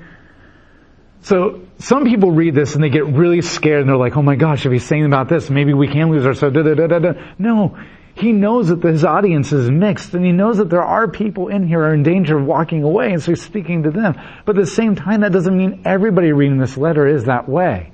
So 1.21 1.67
some 1.79 2.05
people 2.05 2.31
read 2.31 2.55
this 2.55 2.75
and 2.75 2.83
they 2.83 2.89
get 2.89 3.05
really 3.05 3.41
scared 3.41 3.81
and 3.81 3.89
they're 3.89 3.97
like, 3.97 4.15
oh 4.15 4.21
my 4.21 4.35
gosh, 4.35 4.65
if 4.65 4.71
he's 4.71 4.85
saying 4.85 5.05
about 5.05 5.27
this, 5.27 5.49
maybe 5.49 5.73
we 5.73 5.87
can 5.87 6.09
lose 6.09 6.25
ourselves. 6.25 6.55
Da, 6.55 6.61
da, 6.63 6.99
da, 6.99 7.13
no, 7.37 7.77
he 8.19 8.31
knows 8.31 8.69
that 8.69 8.83
his 8.83 9.03
audience 9.03 9.51
is 9.51 9.69
mixed 9.69 10.13
and 10.13 10.25
he 10.25 10.31
knows 10.31 10.57
that 10.57 10.69
there 10.69 10.83
are 10.83 11.07
people 11.07 11.47
in 11.49 11.67
here 11.67 11.81
are 11.81 11.93
in 11.93 12.03
danger 12.03 12.37
of 12.37 12.45
walking 12.45 12.83
away 12.83 13.11
and 13.11 13.21
so 13.21 13.31
he's 13.31 13.41
speaking 13.41 13.83
to 13.83 13.91
them. 13.91 14.19
But 14.45 14.57
at 14.57 14.65
the 14.65 14.71
same 14.71 14.95
time, 14.95 15.21
that 15.21 15.31
doesn't 15.31 15.55
mean 15.55 15.81
everybody 15.85 16.31
reading 16.31 16.57
this 16.57 16.77
letter 16.77 17.07
is 17.07 17.25
that 17.25 17.47
way. 17.47 17.91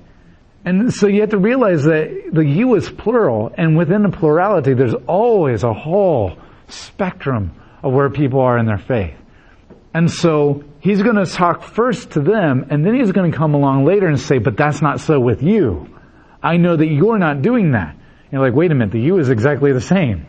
And 0.65 0.93
so 0.93 1.07
you 1.07 1.21
have 1.21 1.31
to 1.31 1.37
realize 1.37 1.83
that 1.83 2.29
the 2.31 2.45
you 2.45 2.75
is 2.75 2.89
plural 2.89 3.53
and 3.57 3.77
within 3.77 4.03
the 4.03 4.09
plurality 4.09 4.73
there's 4.73 4.93
always 5.07 5.63
a 5.63 5.73
whole 5.73 6.37
spectrum 6.69 7.51
of 7.81 7.93
where 7.93 8.09
people 8.09 8.39
are 8.39 8.57
in 8.57 8.65
their 8.65 8.77
faith. 8.77 9.15
And 9.93 10.09
so 10.09 10.63
he's 10.79 11.01
going 11.01 11.17
to 11.17 11.25
talk 11.25 11.63
first 11.63 12.11
to 12.11 12.21
them 12.21 12.67
and 12.69 12.85
then 12.85 12.95
he's 12.95 13.11
going 13.11 13.31
to 13.31 13.37
come 13.37 13.53
along 13.53 13.85
later 13.85 14.07
and 14.07 14.19
say, 14.19 14.37
but 14.37 14.57
that's 14.57 14.81
not 14.81 15.01
so 15.01 15.19
with 15.19 15.43
you. 15.43 15.89
I 16.41 16.57
know 16.57 16.75
that 16.75 16.87
you're 16.87 17.19
not 17.19 17.41
doing 17.41 17.71
that. 17.71 17.95
You're 18.33 18.41
like, 18.41 18.55
wait 18.55 18.71
a 18.71 18.73
minute, 18.73 18.91
the 18.91 18.99
you 18.99 19.19
is 19.19 19.29
exactly 19.29 19.73
the 19.73 19.79
same. 19.79 20.25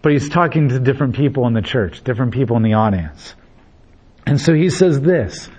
But 0.00 0.12
he's 0.12 0.30
talking 0.30 0.70
to 0.70 0.80
different 0.80 1.14
people 1.14 1.46
in 1.46 1.52
the 1.52 1.60
church, 1.60 2.02
different 2.02 2.32
people 2.32 2.56
in 2.56 2.62
the 2.62 2.72
audience. 2.72 3.34
And 4.26 4.40
so 4.40 4.54
he 4.54 4.70
says 4.70 4.98
this, 4.98 5.50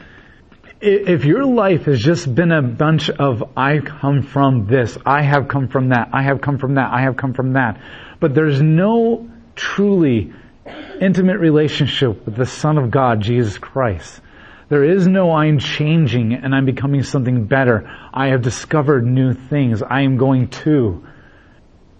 if 0.81 1.25
your 1.25 1.45
life 1.45 1.85
has 1.85 1.99
just 1.99 2.33
been 2.33 2.51
a 2.51 2.63
bunch 2.63 3.11
of, 3.11 3.51
I 3.55 3.77
come 3.77 4.23
from 4.23 4.65
this, 4.65 4.97
I 5.05 5.21
have 5.21 5.47
come 5.47 5.67
from 5.67 5.89
that, 5.89 6.09
I 6.11 6.23
have 6.23 6.41
come 6.41 6.57
from 6.57 6.73
that, 6.73 6.91
I 6.91 7.01
have 7.01 7.17
come 7.17 7.35
from 7.35 7.53
that, 7.53 7.79
but 8.19 8.33
there's 8.33 8.59
no 8.59 9.29
truly 9.55 10.33
intimate 10.99 11.39
relationship 11.39 12.25
with 12.25 12.35
the 12.35 12.47
Son 12.47 12.79
of 12.79 12.89
God, 12.89 13.21
Jesus 13.21 13.59
Christ. 13.59 14.21
There 14.69 14.83
is 14.83 15.05
no 15.07 15.31
I'm 15.33 15.59
changing 15.59 16.33
and 16.33 16.55
I'm 16.55 16.65
becoming 16.65 17.03
something 17.03 17.45
better. 17.45 17.87
I 18.11 18.29
have 18.29 18.41
discovered 18.41 19.05
new 19.05 19.33
things. 19.33 19.83
I 19.83 20.01
am 20.01 20.17
going 20.17 20.47
to 20.63 21.05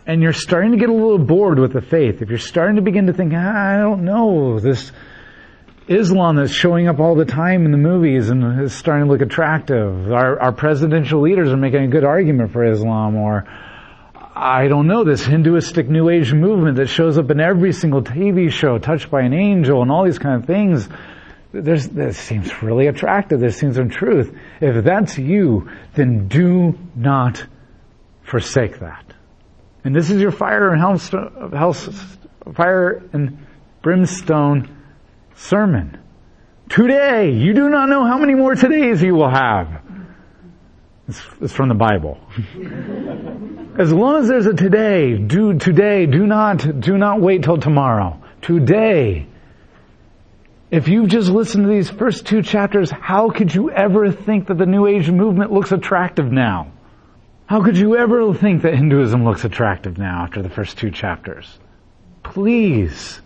and 0.05 0.21
you're 0.21 0.33
starting 0.33 0.71
to 0.71 0.77
get 0.77 0.89
a 0.89 0.93
little 0.93 1.17
bored 1.17 1.59
with 1.59 1.73
the 1.73 1.81
faith, 1.81 2.21
if 2.21 2.29
you're 2.29 2.37
starting 2.37 2.75
to 2.75 2.81
begin 2.81 3.07
to 3.07 3.13
think, 3.13 3.33
I 3.33 3.77
don't 3.77 4.03
know, 4.03 4.59
this 4.59 4.91
Islam 5.87 6.37
that's 6.37 6.51
showing 6.51 6.87
up 6.87 6.99
all 6.99 7.15
the 7.15 7.25
time 7.25 7.65
in 7.65 7.71
the 7.71 7.77
movies 7.77 8.29
and 8.29 8.61
is 8.61 8.73
starting 8.73 9.05
to 9.05 9.11
look 9.11 9.21
attractive. 9.21 10.11
Our, 10.11 10.39
our 10.39 10.51
presidential 10.51 11.21
leaders 11.21 11.49
are 11.49 11.57
making 11.57 11.83
a 11.83 11.87
good 11.87 12.03
argument 12.05 12.51
for 12.51 12.63
Islam 12.63 13.15
or 13.15 13.45
I 14.35 14.67
don't 14.67 14.87
know, 14.87 15.03
this 15.03 15.23
Hinduistic 15.23 15.89
New 15.89 16.09
Age 16.09 16.33
movement 16.33 16.77
that 16.77 16.87
shows 16.87 17.19
up 17.19 17.29
in 17.29 17.39
every 17.39 17.71
single 17.71 18.01
TV 18.01 18.51
show, 18.51 18.79
touched 18.79 19.11
by 19.11 19.21
an 19.21 19.33
angel 19.33 19.81
and 19.83 19.91
all 19.91 20.05
these 20.05 20.17
kind 20.17 20.41
of 20.41 20.47
things. 20.47 20.89
There's, 21.51 21.87
this 21.87 22.17
seems 22.17 22.63
really 22.63 22.87
attractive. 22.87 23.39
This 23.39 23.57
seems 23.57 23.75
some 23.75 23.89
truth. 23.89 24.35
If 24.59 24.83
that's 24.83 25.19
you, 25.19 25.69
then 25.93 26.27
do 26.29 26.75
not 26.95 27.45
forsake 28.23 28.79
that. 28.79 29.12
And 29.83 29.95
this 29.95 30.09
is 30.09 30.21
your 30.21 30.31
fire 30.31 30.71
and 30.71 30.79
hell, 30.79 31.73
fire 32.53 33.03
and 33.11 33.45
brimstone 33.81 34.75
sermon. 35.35 35.99
Today, 36.69 37.31
you 37.31 37.53
do 37.53 37.69
not 37.69 37.89
know 37.89 38.05
how 38.05 38.17
many 38.17 38.33
more 38.33 38.55
todays 38.55 39.03
you 39.03 39.13
will 39.13 39.29
have. 39.29 39.81
It's, 41.07 41.21
it's 41.41 41.53
from 41.53 41.67
the 41.69 41.75
Bible. 41.75 42.17
as 43.77 43.91
long 43.91 44.21
as 44.21 44.27
there's 44.29 44.45
a 44.45 44.53
today, 44.53 45.17
do 45.17 45.57
today, 45.57 46.05
do 46.05 46.25
not, 46.25 46.79
do 46.79 46.97
not 46.97 47.19
wait 47.19 47.43
till 47.43 47.57
tomorrow. 47.57 48.21
Today. 48.41 49.27
If 50.71 50.87
you've 50.87 51.09
just 51.09 51.29
listened 51.29 51.65
to 51.65 51.69
these 51.69 51.89
first 51.89 52.25
two 52.25 52.41
chapters, 52.41 52.89
how 52.89 53.29
could 53.29 53.53
you 53.53 53.69
ever 53.69 54.11
think 54.11 54.47
that 54.47 54.57
the 54.57 54.65
New 54.65 54.87
Age 54.87 55.11
movement 55.11 55.51
looks 55.51 55.71
attractive 55.71 56.31
now? 56.31 56.72
How 57.45 57.63
could 57.63 57.77
you 57.77 57.97
ever 57.97 58.33
think 58.33 58.61
that 58.61 58.75
Hinduism 58.75 59.23
looks 59.23 59.43
attractive 59.43 59.97
now 59.97 60.23
after 60.23 60.41
the 60.41 60.49
first 60.49 60.77
two 60.77 60.91
chapters? 60.91 61.59
Please, 62.23 63.21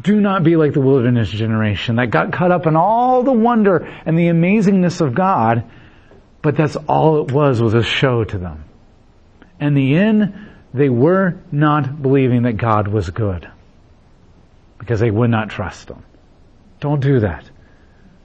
do 0.00 0.20
not 0.20 0.44
be 0.44 0.56
like 0.56 0.72
the 0.72 0.80
wilderness 0.80 1.30
generation 1.30 1.96
that 1.96 2.10
got 2.10 2.32
caught 2.32 2.52
up 2.52 2.66
in 2.66 2.76
all 2.76 3.22
the 3.22 3.32
wonder 3.32 3.78
and 4.06 4.16
the 4.16 4.28
amazingness 4.28 5.00
of 5.00 5.14
God, 5.14 5.64
but 6.42 6.56
that's 6.56 6.76
all 6.88 7.22
it 7.22 7.32
was, 7.32 7.60
was 7.60 7.74
a 7.74 7.82
show 7.82 8.22
to 8.24 8.38
them. 8.38 8.64
In 9.60 9.74
the 9.74 9.96
end, 9.96 10.34
they 10.72 10.88
were 10.88 11.36
not 11.50 12.02
believing 12.02 12.42
that 12.42 12.58
God 12.58 12.88
was 12.88 13.10
good 13.10 13.50
because 14.78 15.00
they 15.00 15.10
would 15.10 15.30
not 15.30 15.50
trust 15.50 15.88
Him. 15.88 16.04
Don't 16.80 17.00
do 17.00 17.20
that 17.20 17.50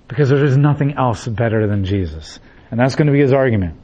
because 0.07 0.29
there 0.29 0.43
is 0.43 0.57
nothing 0.57 0.93
else 0.93 1.25
better 1.25 1.67
than 1.67 1.85
Jesus. 1.85 2.39
And 2.69 2.79
that's 2.79 2.95
going 2.95 3.07
to 3.07 3.13
be 3.13 3.21
his 3.21 3.31
argument. 3.31 3.77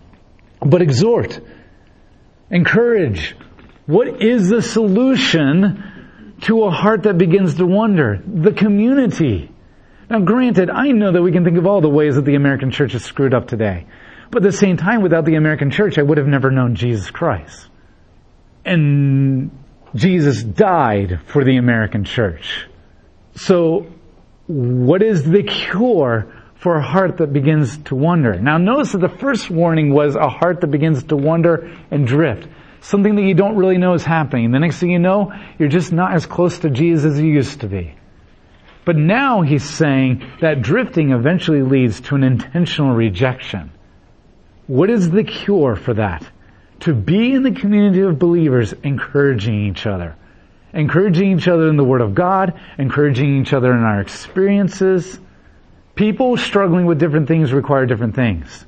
But 0.60 0.82
exhort, 0.82 1.40
encourage. 2.50 3.36
What 3.86 4.22
is 4.22 4.50
the 4.50 4.62
solution 4.62 5.84
to 6.42 6.64
a 6.64 6.72
heart 6.72 7.04
that 7.04 7.18
begins 7.18 7.56
to 7.56 7.66
wonder. 7.66 8.22
The 8.26 8.54
community. 8.54 9.52
Now 10.10 10.20
granted, 10.20 10.70
I 10.70 10.92
know 10.92 11.12
that 11.12 11.22
we 11.22 11.32
can 11.32 11.44
think 11.44 11.58
of 11.58 11.66
all 11.66 11.82
the 11.82 11.90
ways 11.90 12.16
that 12.16 12.26
the 12.26 12.36
American 12.36 12.72
church 12.72 12.96
is 12.96 13.04
screwed 13.04 13.34
up 13.34 13.48
today. 13.48 13.88
But 14.30 14.44
at 14.44 14.52
the 14.52 14.58
same 14.58 14.78
time, 14.78 15.02
without 15.02 15.26
the 15.26 15.36
American 15.36 15.72
church, 15.72 15.98
I 15.98 16.04
would 16.04 16.18
have 16.18 16.28
never 16.28 16.52
known 16.52 16.76
Jesus 16.76 17.10
Christ. 17.10 17.68
And 18.66 19.52
Jesus 19.96 20.44
died 20.44 21.22
for 21.28 21.44
the 21.44 21.58
American 21.58 22.04
church. 22.04 22.68
So, 23.36 23.88
what 24.48 25.02
is 25.02 25.24
the 25.24 25.44
cure 25.44 26.34
for 26.60 26.78
a 26.78 26.82
heart 26.82 27.18
that 27.18 27.34
begins 27.34 27.78
to 27.86 27.96
wonder? 27.96 28.40
Now 28.40 28.58
notice 28.58 28.94
that 28.94 29.00
the 29.00 29.10
first 29.10 29.50
warning 29.50 29.94
was 29.94 30.16
a 30.16 30.30
heart 30.30 30.62
that 30.62 30.68
begins 30.68 31.04
to 31.06 31.16
wonder 31.16 31.76
and 31.92 32.08
drift 32.08 32.48
something 32.82 33.16
that 33.16 33.24
you 33.24 33.34
don't 33.34 33.56
really 33.56 33.78
know 33.78 33.94
is 33.94 34.04
happening. 34.04 34.52
The 34.52 34.60
next 34.60 34.80
thing 34.80 34.92
you 34.92 35.00
know, 35.00 35.34
you're 35.60 35.70
just 35.70 35.92
not 35.92 36.14
as 36.14 36.26
close 36.26 36.60
to 36.60 36.70
Jesus 36.70 37.14
as 37.14 37.20
you 37.20 37.32
used 37.32 37.62
to 37.62 37.68
be. 37.68 37.96
But 38.86 38.96
now 38.96 39.42
he's 39.42 39.70
saying 39.70 40.26
that 40.40 40.62
drifting 40.62 41.12
eventually 41.12 41.62
leads 41.62 42.00
to 42.02 42.16
an 42.16 42.24
intentional 42.24 42.96
rejection. 42.96 43.72
What 44.68 44.90
is 44.90 45.10
the 45.10 45.24
cure 45.24 45.76
for 45.76 45.94
that? 45.96 46.26
To 46.82 46.94
be 46.94 47.34
in 47.34 47.44
the 47.44 47.52
community 47.52 48.02
of 48.02 48.20
believers 48.20 48.74
encouraging 48.84 49.68
each 49.68 49.86
other. 49.86 50.16
Encouraging 50.74 51.38
each 51.38 51.48
other 51.48 51.68
in 51.68 51.76
the 51.76 51.84
Word 51.84 52.02
of 52.02 52.16
God, 52.16 52.58
encouraging 52.78 53.42
each 53.42 53.52
other 53.52 53.74
in 53.74 53.84
our 53.84 54.00
experiences. 54.00 55.20
People 55.98 56.38
struggling 56.38 56.86
with 56.86 57.00
different 57.00 57.28
things 57.28 57.52
require 57.52 57.86
different 57.86 58.16
things. 58.16 58.66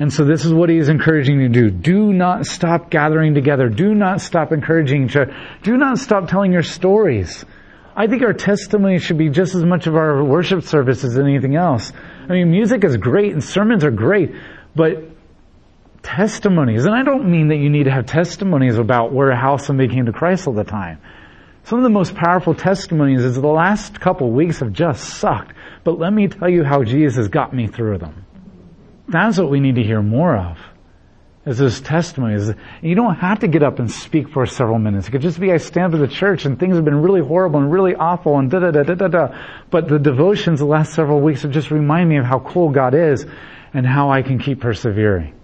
And 0.00 0.12
so 0.12 0.24
this 0.24 0.44
is 0.44 0.52
what 0.52 0.68
he 0.68 0.76
is 0.76 0.88
encouraging 0.88 1.40
you 1.40 1.48
to 1.48 1.52
do. 1.54 1.70
Do 1.70 2.12
not 2.12 2.46
stop 2.46 2.90
gathering 2.90 3.34
together. 3.34 3.68
Do 3.68 3.94
not 3.94 4.20
stop 4.20 4.52
encouraging 4.52 5.04
each 5.04 5.16
other. 5.16 5.34
Do 5.62 5.76
not 5.76 5.98
stop 5.98 6.28
telling 6.28 6.52
your 6.52 6.62
stories. 6.62 7.44
I 7.96 8.06
think 8.06 8.22
our 8.22 8.32
testimony 8.32 8.98
should 8.98 9.18
be 9.18 9.28
just 9.28 9.54
as 9.56 9.64
much 9.64 9.88
of 9.88 9.96
our 9.96 10.22
worship 10.22 10.62
service 10.62 11.02
as 11.02 11.18
anything 11.18 11.56
else. 11.56 11.92
I 12.28 12.32
mean, 12.32 12.50
music 12.50 12.84
is 12.84 12.96
great 12.96 13.32
and 13.32 13.42
sermons 13.42 13.82
are 13.82 13.90
great, 13.90 14.34
but 14.76 15.10
testimonies, 16.02 16.84
and 16.84 16.94
I 16.94 17.02
don't 17.02 17.28
mean 17.28 17.48
that 17.48 17.56
you 17.56 17.70
need 17.70 17.84
to 17.84 17.90
have 17.90 18.06
testimonies 18.06 18.78
about 18.78 19.12
where 19.12 19.34
how 19.34 19.56
somebody 19.56 19.92
came 19.92 20.06
to 20.06 20.12
Christ 20.12 20.46
all 20.46 20.52
the 20.52 20.64
time. 20.64 21.00
Some 21.64 21.80
of 21.80 21.82
the 21.82 21.90
most 21.90 22.14
powerful 22.14 22.54
testimonies 22.54 23.24
is 23.24 23.34
the 23.34 23.46
last 23.46 24.00
couple 24.00 24.30
weeks 24.30 24.60
have 24.60 24.72
just 24.72 25.04
sucked, 25.04 25.54
but 25.88 25.98
let 25.98 26.12
me 26.12 26.28
tell 26.28 26.50
you 26.50 26.64
how 26.64 26.84
Jesus 26.84 27.28
got 27.28 27.54
me 27.54 27.66
through 27.66 27.96
them. 27.96 28.26
That's 29.08 29.38
what 29.38 29.48
we 29.48 29.58
need 29.58 29.76
to 29.76 29.82
hear 29.82 30.02
more 30.02 30.36
of. 30.36 30.58
Is 31.46 31.56
this 31.56 31.80
testimony. 31.80 32.54
You 32.82 32.94
don't 32.94 33.14
have 33.14 33.38
to 33.38 33.48
get 33.48 33.62
up 33.62 33.78
and 33.78 33.90
speak 33.90 34.28
for 34.28 34.44
several 34.44 34.78
minutes. 34.78 35.08
It 35.08 35.12
could 35.12 35.22
just 35.22 35.40
be 35.40 35.50
I 35.50 35.56
stand 35.56 35.92
for 35.92 35.98
the 35.98 36.06
church 36.06 36.44
and 36.44 36.60
things 36.60 36.76
have 36.76 36.84
been 36.84 37.00
really 37.00 37.22
horrible 37.22 37.60
and 37.60 37.72
really 37.72 37.94
awful 37.94 38.38
and 38.38 38.50
da 38.50 38.58
da 38.58 38.70
da 38.70 38.82
da 38.82 38.94
da 38.96 39.08
da. 39.08 39.38
But 39.70 39.88
the 39.88 39.98
devotions 39.98 40.58
the 40.58 40.66
last 40.66 40.92
several 40.92 41.22
weeks 41.22 41.40
have 41.40 41.52
just 41.52 41.70
reminded 41.70 42.10
me 42.10 42.18
of 42.18 42.26
how 42.26 42.40
cool 42.40 42.68
God 42.68 42.92
is 42.92 43.24
and 43.72 43.86
how 43.86 44.10
I 44.10 44.20
can 44.20 44.38
keep 44.38 44.60
persevering. 44.60 45.34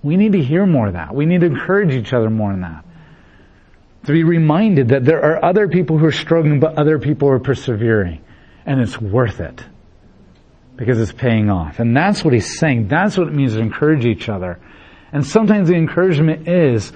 We 0.00 0.16
need 0.16 0.30
to 0.30 0.42
hear 0.44 0.64
more 0.64 0.86
of 0.86 0.92
that. 0.92 1.12
We 1.12 1.26
need 1.26 1.40
to 1.40 1.46
encourage 1.46 1.92
each 1.92 2.12
other 2.12 2.30
more 2.30 2.52
in 2.52 2.60
that. 2.60 2.84
To 4.04 4.12
be 4.12 4.22
reminded 4.22 4.90
that 4.90 5.04
there 5.04 5.24
are 5.24 5.44
other 5.44 5.66
people 5.66 5.98
who 5.98 6.06
are 6.06 6.12
struggling, 6.12 6.60
but 6.60 6.78
other 6.78 7.00
people 7.00 7.28
are 7.30 7.40
persevering. 7.40 8.20
And 8.66 8.80
it's 8.80 9.00
worth 9.00 9.40
it 9.40 9.64
because 10.76 11.00
it's 11.00 11.12
paying 11.12 11.48
off. 11.48 11.78
And 11.78 11.96
that's 11.96 12.22
what 12.24 12.34
he's 12.34 12.58
saying. 12.58 12.88
That's 12.88 13.16
what 13.16 13.28
it 13.28 13.34
means 13.34 13.54
to 13.54 13.60
encourage 13.60 14.04
each 14.04 14.28
other. 14.28 14.60
And 15.12 15.24
sometimes 15.24 15.68
the 15.68 15.76
encouragement 15.76 16.48
is 16.48 16.92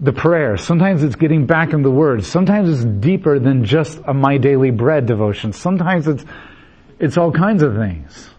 the 0.00 0.12
prayer. 0.12 0.56
Sometimes 0.56 1.02
it's 1.02 1.16
getting 1.16 1.46
back 1.46 1.72
in 1.72 1.82
the 1.82 1.90
Word. 1.90 2.24
Sometimes 2.24 2.70
it's 2.70 2.84
deeper 2.84 3.38
than 3.38 3.64
just 3.64 4.00
a 4.06 4.14
My 4.14 4.38
Daily 4.38 4.70
Bread 4.70 5.06
devotion. 5.06 5.52
Sometimes 5.52 6.08
it's, 6.08 6.24
it's 6.98 7.18
all 7.18 7.32
kinds 7.32 7.62
of 7.62 7.74
things. 7.74 8.30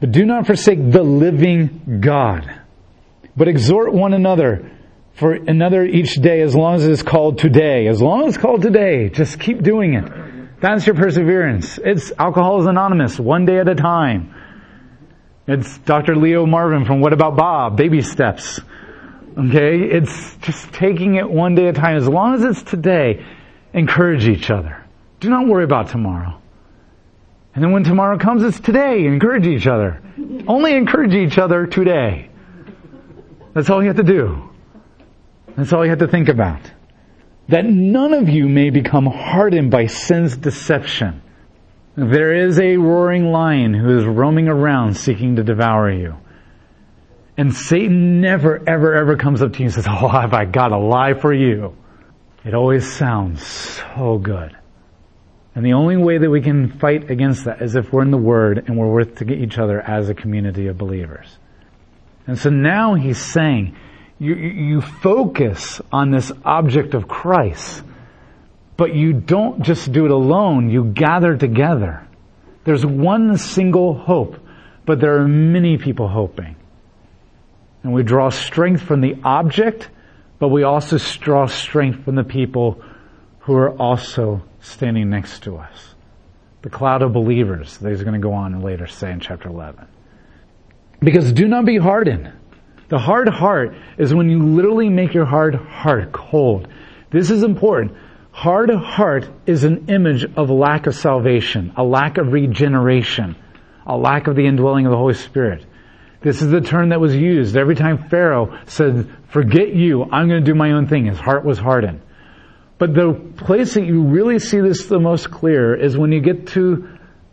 But 0.00 0.12
do 0.12 0.24
not 0.24 0.46
forsake 0.46 0.78
the 0.90 1.02
living 1.02 2.00
God. 2.00 2.60
But 3.36 3.48
exhort 3.48 3.92
one 3.92 4.14
another 4.14 4.70
for 5.14 5.34
another 5.34 5.84
each 5.84 6.14
day 6.14 6.40
as 6.40 6.56
long 6.56 6.76
as 6.76 6.86
it 6.86 6.90
is 6.90 7.02
called 7.02 7.38
today. 7.38 7.86
As 7.86 8.00
long 8.00 8.22
as 8.22 8.34
it's 8.34 8.42
called 8.42 8.62
today, 8.62 9.10
just 9.10 9.38
keep 9.38 9.62
doing 9.62 9.94
it. 9.94 10.29
That's 10.60 10.86
your 10.86 10.94
perseverance. 10.94 11.78
It's 11.78 12.12
Alcoholics 12.18 12.68
Anonymous, 12.68 13.18
one 13.18 13.46
day 13.46 13.58
at 13.58 13.68
a 13.68 13.74
time. 13.74 14.34
It's 15.46 15.78
Dr. 15.78 16.16
Leo 16.16 16.44
Marvin 16.44 16.84
from 16.84 17.00
What 17.00 17.14
About 17.14 17.34
Bob, 17.34 17.78
baby 17.78 18.02
steps. 18.02 18.60
Okay? 19.38 19.80
It's 19.80 20.36
just 20.42 20.70
taking 20.74 21.14
it 21.14 21.30
one 21.30 21.54
day 21.54 21.68
at 21.68 21.78
a 21.78 21.80
time. 21.80 21.96
As 21.96 22.06
long 22.06 22.34
as 22.34 22.44
it's 22.44 22.62
today, 22.62 23.24
encourage 23.72 24.28
each 24.28 24.50
other. 24.50 24.84
Do 25.20 25.30
not 25.30 25.46
worry 25.46 25.64
about 25.64 25.88
tomorrow. 25.88 26.38
And 27.54 27.64
then 27.64 27.72
when 27.72 27.82
tomorrow 27.82 28.18
comes, 28.18 28.42
it's 28.42 28.60
today. 28.60 29.06
Encourage 29.06 29.46
each 29.46 29.66
other. 29.66 30.02
Only 30.46 30.74
encourage 30.74 31.14
each 31.14 31.38
other 31.38 31.66
today. 31.66 32.28
That's 33.54 33.70
all 33.70 33.80
you 33.80 33.88
have 33.88 33.96
to 33.96 34.02
do. 34.02 34.50
That's 35.56 35.72
all 35.72 35.84
you 35.84 35.90
have 35.90 36.00
to 36.00 36.06
think 36.06 36.28
about 36.28 36.60
that 37.50 37.64
none 37.64 38.14
of 38.14 38.28
you 38.28 38.48
may 38.48 38.70
become 38.70 39.06
hardened 39.06 39.70
by 39.70 39.86
sin's 39.86 40.36
deception. 40.36 41.20
There 41.96 42.32
is 42.32 42.60
a 42.60 42.76
roaring 42.76 43.32
lion 43.32 43.74
who 43.74 43.98
is 43.98 44.04
roaming 44.04 44.48
around 44.48 44.96
seeking 44.96 45.36
to 45.36 45.42
devour 45.42 45.90
you. 45.90 46.16
And 47.36 47.52
Satan 47.52 48.20
never, 48.20 48.62
ever, 48.68 48.94
ever 48.94 49.16
comes 49.16 49.42
up 49.42 49.52
to 49.54 49.58
you 49.58 49.64
and 49.64 49.74
says, 49.74 49.86
Oh, 49.88 50.08
have 50.08 50.32
I 50.32 50.44
got 50.44 50.72
a 50.72 50.78
lie 50.78 51.14
for 51.14 51.32
you? 51.32 51.76
It 52.44 52.54
always 52.54 52.90
sounds 52.90 53.44
so 53.44 54.18
good. 54.18 54.56
And 55.54 55.66
the 55.66 55.72
only 55.72 55.96
way 55.96 56.18
that 56.18 56.30
we 56.30 56.40
can 56.40 56.78
fight 56.78 57.10
against 57.10 57.46
that 57.46 57.60
is 57.60 57.74
if 57.74 57.92
we're 57.92 58.02
in 58.02 58.12
the 58.12 58.16
Word 58.16 58.64
and 58.66 58.78
we're 58.78 58.92
with 58.92 59.20
each 59.22 59.58
other 59.58 59.80
as 59.80 60.08
a 60.08 60.14
community 60.14 60.68
of 60.68 60.78
believers. 60.78 61.36
And 62.26 62.38
so 62.38 62.48
now 62.48 62.94
he's 62.94 63.18
saying, 63.18 63.76
you, 64.20 64.34
you 64.34 64.80
focus 64.82 65.80
on 65.90 66.10
this 66.10 66.30
object 66.44 66.92
of 66.92 67.08
Christ, 67.08 67.82
but 68.76 68.94
you 68.94 69.14
don't 69.14 69.62
just 69.62 69.90
do 69.90 70.04
it 70.04 70.10
alone, 70.10 70.68
you 70.68 70.84
gather 70.84 71.36
together. 71.36 72.06
There's 72.64 72.84
one 72.84 73.38
single 73.38 73.94
hope, 73.94 74.36
but 74.84 75.00
there 75.00 75.16
are 75.22 75.26
many 75.26 75.78
people 75.78 76.06
hoping. 76.06 76.54
And 77.82 77.94
we 77.94 78.02
draw 78.02 78.28
strength 78.28 78.82
from 78.82 79.00
the 79.00 79.16
object, 79.24 79.88
but 80.38 80.48
we 80.48 80.64
also 80.64 80.98
draw 80.98 81.46
strength 81.46 82.04
from 82.04 82.14
the 82.14 82.24
people 82.24 82.82
who 83.40 83.54
are 83.54 83.70
also 83.70 84.42
standing 84.60 85.08
next 85.08 85.44
to 85.44 85.56
us. 85.56 85.94
The 86.60 86.68
cloud 86.68 87.00
of 87.00 87.14
believers, 87.14 87.78
that 87.78 87.88
he's 87.88 88.02
going 88.02 88.20
to 88.20 88.20
go 88.20 88.34
on 88.34 88.52
and 88.52 88.62
later 88.62 88.86
say 88.86 89.10
in 89.12 89.20
chapter 89.20 89.48
11. 89.48 89.86
Because 91.00 91.32
do 91.32 91.48
not 91.48 91.64
be 91.64 91.78
hardened. 91.78 92.30
The 92.90 92.98
hard 92.98 93.28
heart 93.28 93.74
is 93.98 94.12
when 94.12 94.28
you 94.28 94.40
literally 94.40 94.88
make 94.88 95.14
your 95.14 95.24
hard 95.24 95.54
heart 95.54 96.12
cold. 96.12 96.68
This 97.10 97.30
is 97.30 97.44
important. 97.44 97.96
Hard 98.32 98.70
heart 98.70 99.30
is 99.46 99.64
an 99.64 99.86
image 99.88 100.24
of 100.36 100.50
lack 100.50 100.86
of 100.86 100.94
salvation, 100.96 101.72
a 101.76 101.84
lack 101.84 102.18
of 102.18 102.32
regeneration, 102.32 103.36
a 103.86 103.96
lack 103.96 104.26
of 104.26 104.34
the 104.34 104.46
indwelling 104.46 104.86
of 104.86 104.90
the 104.90 104.96
Holy 104.96 105.14
Spirit. 105.14 105.64
This 106.20 106.42
is 106.42 106.50
the 106.50 106.60
term 106.60 106.90
that 106.90 107.00
was 107.00 107.14
used 107.14 107.56
every 107.56 107.76
time 107.76 108.08
Pharaoh 108.08 108.58
said, 108.66 109.08
forget 109.28 109.72
you, 109.72 110.02
I'm 110.04 110.28
going 110.28 110.44
to 110.44 110.50
do 110.50 110.54
my 110.54 110.72
own 110.72 110.88
thing. 110.88 111.06
His 111.06 111.18
heart 111.18 111.44
was 111.44 111.58
hardened. 111.58 112.02
But 112.78 112.94
the 112.94 113.12
place 113.36 113.74
that 113.74 113.84
you 113.84 114.02
really 114.02 114.38
see 114.38 114.60
this 114.60 114.86
the 114.86 114.98
most 114.98 115.30
clear 115.30 115.74
is 115.74 115.96
when 115.96 116.12
you 116.12 116.20
get 116.20 116.48
to 116.48 116.88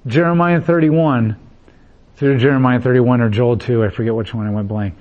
Jeremiah 0.05 0.61
31, 0.61 1.35
through 2.15 2.37
Jeremiah 2.37 2.79
31 2.79 3.21
or 3.21 3.29
Joel 3.29 3.57
2, 3.57 3.83
I 3.83 3.89
forget 3.89 4.13
which 4.13 4.33
one 4.33 4.47
I 4.47 4.51
went 4.51 4.67
blank, 4.67 4.95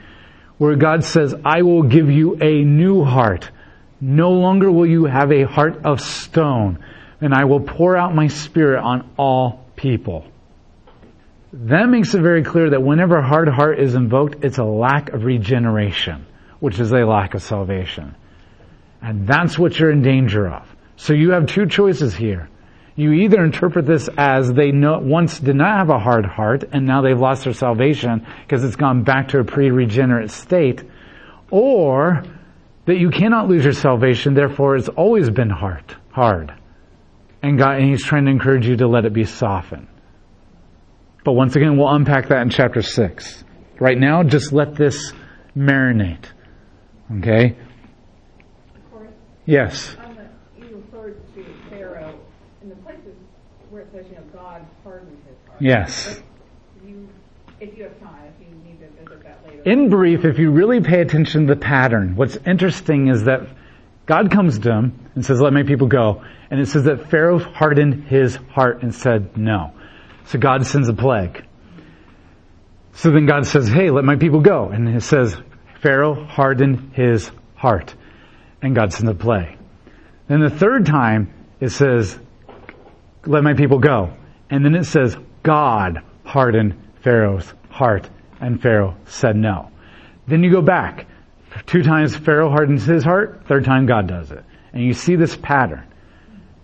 where 0.59 0.77
God 0.77 1.05
says, 1.05 1.35
I 1.45 1.63
will 1.63 1.83
give 1.83 2.11
you 2.11 2.39
a 2.41 2.65
new 2.65 3.05
heart. 3.05 3.51
No 4.01 4.33
longer 4.33 4.71
will 4.71 4.87
you 4.87 5.05
have 5.05 5.33
a 5.33 5.45
heart 5.45 5.85
of 5.85 6.01
stone, 6.01 6.85
and 7.21 7.35
I 7.35 7.45
will 7.45 7.61
pour 7.61 7.97
out 7.97 8.15
my 8.15 8.29
spirit 8.29 8.83
on 8.83 9.09
all 9.17 9.65
people. 9.77 10.27
That 11.53 11.89
makes 11.89 12.15
it 12.15 12.21
very 12.21 12.43
clear 12.43 12.71
that 12.71 12.83
whenever 12.83 13.23
hard 13.23 13.49
heart 13.49 13.79
is 13.79 13.95
invoked, 13.95 14.45
it's 14.45 14.59
a 14.59 14.65
lack 14.65 15.11
of 15.11 15.25
regeneration, 15.25 16.27
which 16.61 16.79
is 16.79 16.93
a 16.93 17.07
lack 17.07 17.35
of 17.35 17.43
salvation. 17.43 18.15
And 19.01 19.27
that's 19.27 19.59
what 19.59 19.79
you're 19.79 19.91
in 19.91 20.03
danger 20.03 20.49
of. 20.49 20.67
So 20.97 21.13
you 21.13 21.31
have 21.31 21.47
two 21.47 21.67
choices 21.67 22.15
here. 22.15 22.49
You 22.97 23.13
either 23.13 23.45
interpret 23.45 23.87
this 23.87 24.09
as 24.17 24.53
they 24.53 24.73
know, 24.73 24.99
once 24.99 25.39
did 25.39 25.55
not 25.55 25.79
have 25.79 25.91
a 25.91 25.99
hard 25.99 26.25
heart 26.25 26.65
and 26.73 26.87
now 26.87 27.03
they've 27.03 27.19
lost 27.19 27.45
their 27.45 27.53
salvation 27.53 28.27
because 28.43 28.65
it's 28.65 28.77
gone 28.77 29.05
back 29.05 29.29
to 29.29 29.39
a 29.39 29.45
pre-regenerate 29.45 30.31
state, 30.31 30.83
or 31.51 32.25
that 32.87 32.99
you 32.99 33.11
cannot 33.11 33.49
lose 33.49 33.65
your 33.65 33.73
salvation, 33.73 34.35
therefore 34.35 34.77
it's 34.77 34.89
always 34.89 35.29
been 35.29 35.51
hard, 35.51 35.95
hard. 36.11 36.55
And 37.43 37.59
God, 37.59 37.77
and 37.79 37.91
He's 37.91 38.05
trying 38.05 38.25
to 38.25 38.31
encourage 38.31 38.67
you 38.67 38.77
to 38.77 38.89
let 38.89 39.05
it 39.05 39.13
be 39.13 39.25
softened. 39.25 39.89
But 41.25 41.33
once 41.33 41.57
again, 41.57 41.77
we'll 41.77 41.93
unpack 41.93 42.29
that 42.29 42.41
in 42.43 42.51
chapter 42.51 42.83
6. 42.83 43.45
Right 43.81 43.99
now, 43.99 44.23
just 44.23 44.53
let 44.53 44.75
this 44.75 45.13
marinate. 45.57 46.25
Okay? 47.19 47.57
Yes. 49.45 49.97
On 49.97 50.17
the, 50.17 50.67
you 50.67 50.77
referred 50.77 51.21
to 51.35 51.45
Pharaoh 51.69 52.19
in 52.63 52.69
the 52.69 52.77
places 52.77 53.15
where 53.71 53.83
it 53.83 53.89
says, 53.93 54.07
you 54.09 54.15
know, 54.17 54.23
His 54.95 55.37
heart. 55.49 55.61
Yes. 55.61 56.23
You, 56.85 57.09
if 57.61 57.77
you 57.77 57.85
have 57.85 58.01
time, 58.01 58.33
if 58.41 58.49
you 58.49 58.55
need 58.65 58.79
to 58.81 58.89
visit 58.89 59.23
that 59.25 59.47
later. 59.47 59.63
In 59.63 59.89
brief, 59.91 60.25
if 60.25 60.39
you 60.39 60.51
really 60.51 60.81
pay 60.81 61.01
attention 61.01 61.47
to 61.47 61.55
the 61.55 61.61
pattern, 61.61 62.17
what's 62.17 62.37
interesting 62.47 63.09
is 63.09 63.25
that 63.25 63.49
God 64.07 64.31
comes 64.31 64.59
to 64.61 64.71
him 64.71 65.11
and 65.15 65.27
says, 65.27 65.41
let 65.41 65.53
my 65.53 65.65
people 65.65 65.89
go. 65.89 66.25
And 66.51 66.61
it 66.61 66.69
says 66.69 66.85
that 66.85 67.11
Pharaoh 67.11 67.39
hardened 67.39 68.05
his 68.05 68.37
heart 68.37 68.83
and 68.83 68.95
said 68.95 69.37
no. 69.37 69.73
So 70.27 70.39
God 70.39 70.65
sends 70.67 70.89
a 70.89 70.95
plague. 70.95 71.45
So 72.93 73.11
then 73.11 73.27
God 73.27 73.47
says, 73.47 73.69
hey, 73.69 73.91
let 73.91 74.05
my 74.05 74.17
people 74.17 74.41
go. 74.41 74.69
And 74.69 74.89
it 74.89 75.03
says, 75.03 75.37
Pharaoh 75.83 76.15
hardened 76.25 76.93
his 76.95 77.31
heart. 77.57 77.95
And 78.63 78.75
God 78.75 78.93
sends 78.93 79.11
a 79.11 79.15
plague. 79.15 79.59
Then 80.29 80.41
the 80.41 80.51
third 80.51 80.87
time, 80.87 81.33
it 81.61 81.71
says, 81.71 82.19
let 83.27 83.43
my 83.43 83.55
people 83.55 83.79
go. 83.81 84.13
And 84.51 84.65
then 84.65 84.75
it 84.75 84.85
says, 84.85 85.17
God 85.43 86.03
hardened 86.25 86.75
Pharaoh's 87.03 87.53
heart. 87.71 88.09
And 88.41 88.61
Pharaoh 88.61 88.97
said 89.07 89.37
no. 89.37 89.71
Then 90.27 90.43
you 90.43 90.51
go 90.51 90.63
back. 90.63 91.07
Two 91.67 91.83
times 91.83 92.17
Pharaoh 92.17 92.51
hardens 92.51 92.85
his 92.85 93.05
heart. 93.05 93.47
Third 93.47 93.65
time 93.65 93.87
God 93.87 94.07
does 94.07 94.31
it. 94.31 94.45
And 94.73 94.85
you 94.85 94.93
see 94.93 95.17
this 95.17 95.37
pattern. 95.37 95.87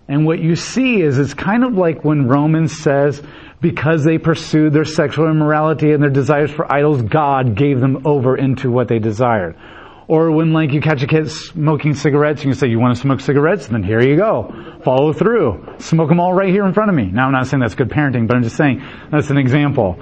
And 0.07 0.25
what 0.25 0.39
you 0.39 0.55
see 0.55 1.01
is 1.01 1.17
it's 1.17 1.33
kind 1.33 1.63
of 1.63 1.73
like 1.73 2.03
when 2.03 2.27
Romans 2.27 2.77
says, 2.77 3.21
because 3.61 4.03
they 4.03 4.17
pursued 4.17 4.73
their 4.73 4.85
sexual 4.85 5.29
immorality 5.29 5.93
and 5.93 6.03
their 6.03 6.09
desires 6.09 6.51
for 6.51 6.71
idols, 6.71 7.01
God 7.01 7.55
gave 7.55 7.79
them 7.79 8.05
over 8.05 8.35
into 8.35 8.69
what 8.69 8.89
they 8.89 8.99
desired. 8.99 9.55
Or 10.07 10.31
when 10.31 10.51
like 10.51 10.71
you 10.71 10.81
catch 10.81 11.01
a 11.01 11.07
kid 11.07 11.31
smoking 11.31 11.93
cigarettes 11.93 12.43
you 12.43 12.53
say, 12.53 12.67
you 12.67 12.79
want 12.79 12.95
to 12.95 13.01
smoke 13.01 13.21
cigarettes? 13.21 13.67
Then 13.67 13.83
here 13.83 14.01
you 14.01 14.17
go. 14.17 14.79
Follow 14.83 15.13
through. 15.13 15.75
Smoke 15.79 16.09
them 16.09 16.19
all 16.19 16.33
right 16.33 16.49
here 16.49 16.65
in 16.65 16.73
front 16.73 16.89
of 16.89 16.95
me. 16.95 17.05
Now 17.05 17.27
I'm 17.27 17.31
not 17.31 17.47
saying 17.47 17.61
that's 17.61 17.75
good 17.75 17.89
parenting, 17.89 18.27
but 18.27 18.35
I'm 18.35 18.43
just 18.43 18.57
saying 18.57 18.83
that's 19.11 19.29
an 19.29 19.37
example. 19.37 19.97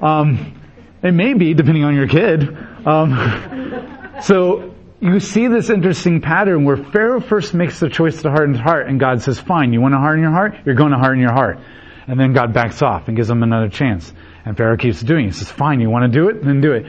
Um, 0.00 0.56
it 1.02 1.12
may 1.12 1.34
be, 1.34 1.54
depending 1.54 1.84
on 1.84 1.94
your 1.94 2.06
kid. 2.06 2.56
Um, 2.86 4.18
so 4.22 4.74
you 5.00 5.18
see 5.18 5.48
this 5.48 5.70
interesting 5.70 6.20
pattern 6.20 6.64
where 6.64 6.76
Pharaoh 6.76 7.20
first 7.20 7.54
makes 7.54 7.80
the 7.80 7.88
choice 7.88 8.22
to 8.22 8.30
harden 8.30 8.54
his 8.54 8.62
heart 8.62 8.86
and 8.86 9.00
God 9.00 9.22
says, 9.22 9.40
fine, 9.40 9.72
you 9.72 9.80
want 9.80 9.94
to 9.94 9.98
harden 9.98 10.22
your 10.22 10.32
heart? 10.32 10.54
You're 10.64 10.74
going 10.74 10.92
to 10.92 10.98
harden 10.98 11.20
your 11.20 11.32
heart. 11.32 11.58
And 12.06 12.18
then 12.18 12.32
God 12.32 12.52
backs 12.52 12.82
off 12.82 13.08
and 13.08 13.16
gives 13.16 13.30
him 13.30 13.42
another 13.42 13.68
chance. 13.68 14.12
And 14.44 14.56
Pharaoh 14.56 14.76
keeps 14.76 15.00
doing 15.00 15.26
it. 15.26 15.28
He 15.28 15.32
says, 15.32 15.50
fine, 15.50 15.80
you 15.80 15.90
want 15.90 16.10
to 16.10 16.18
do 16.18 16.28
it? 16.28 16.44
Then 16.44 16.60
do 16.60 16.72
it. 16.72 16.86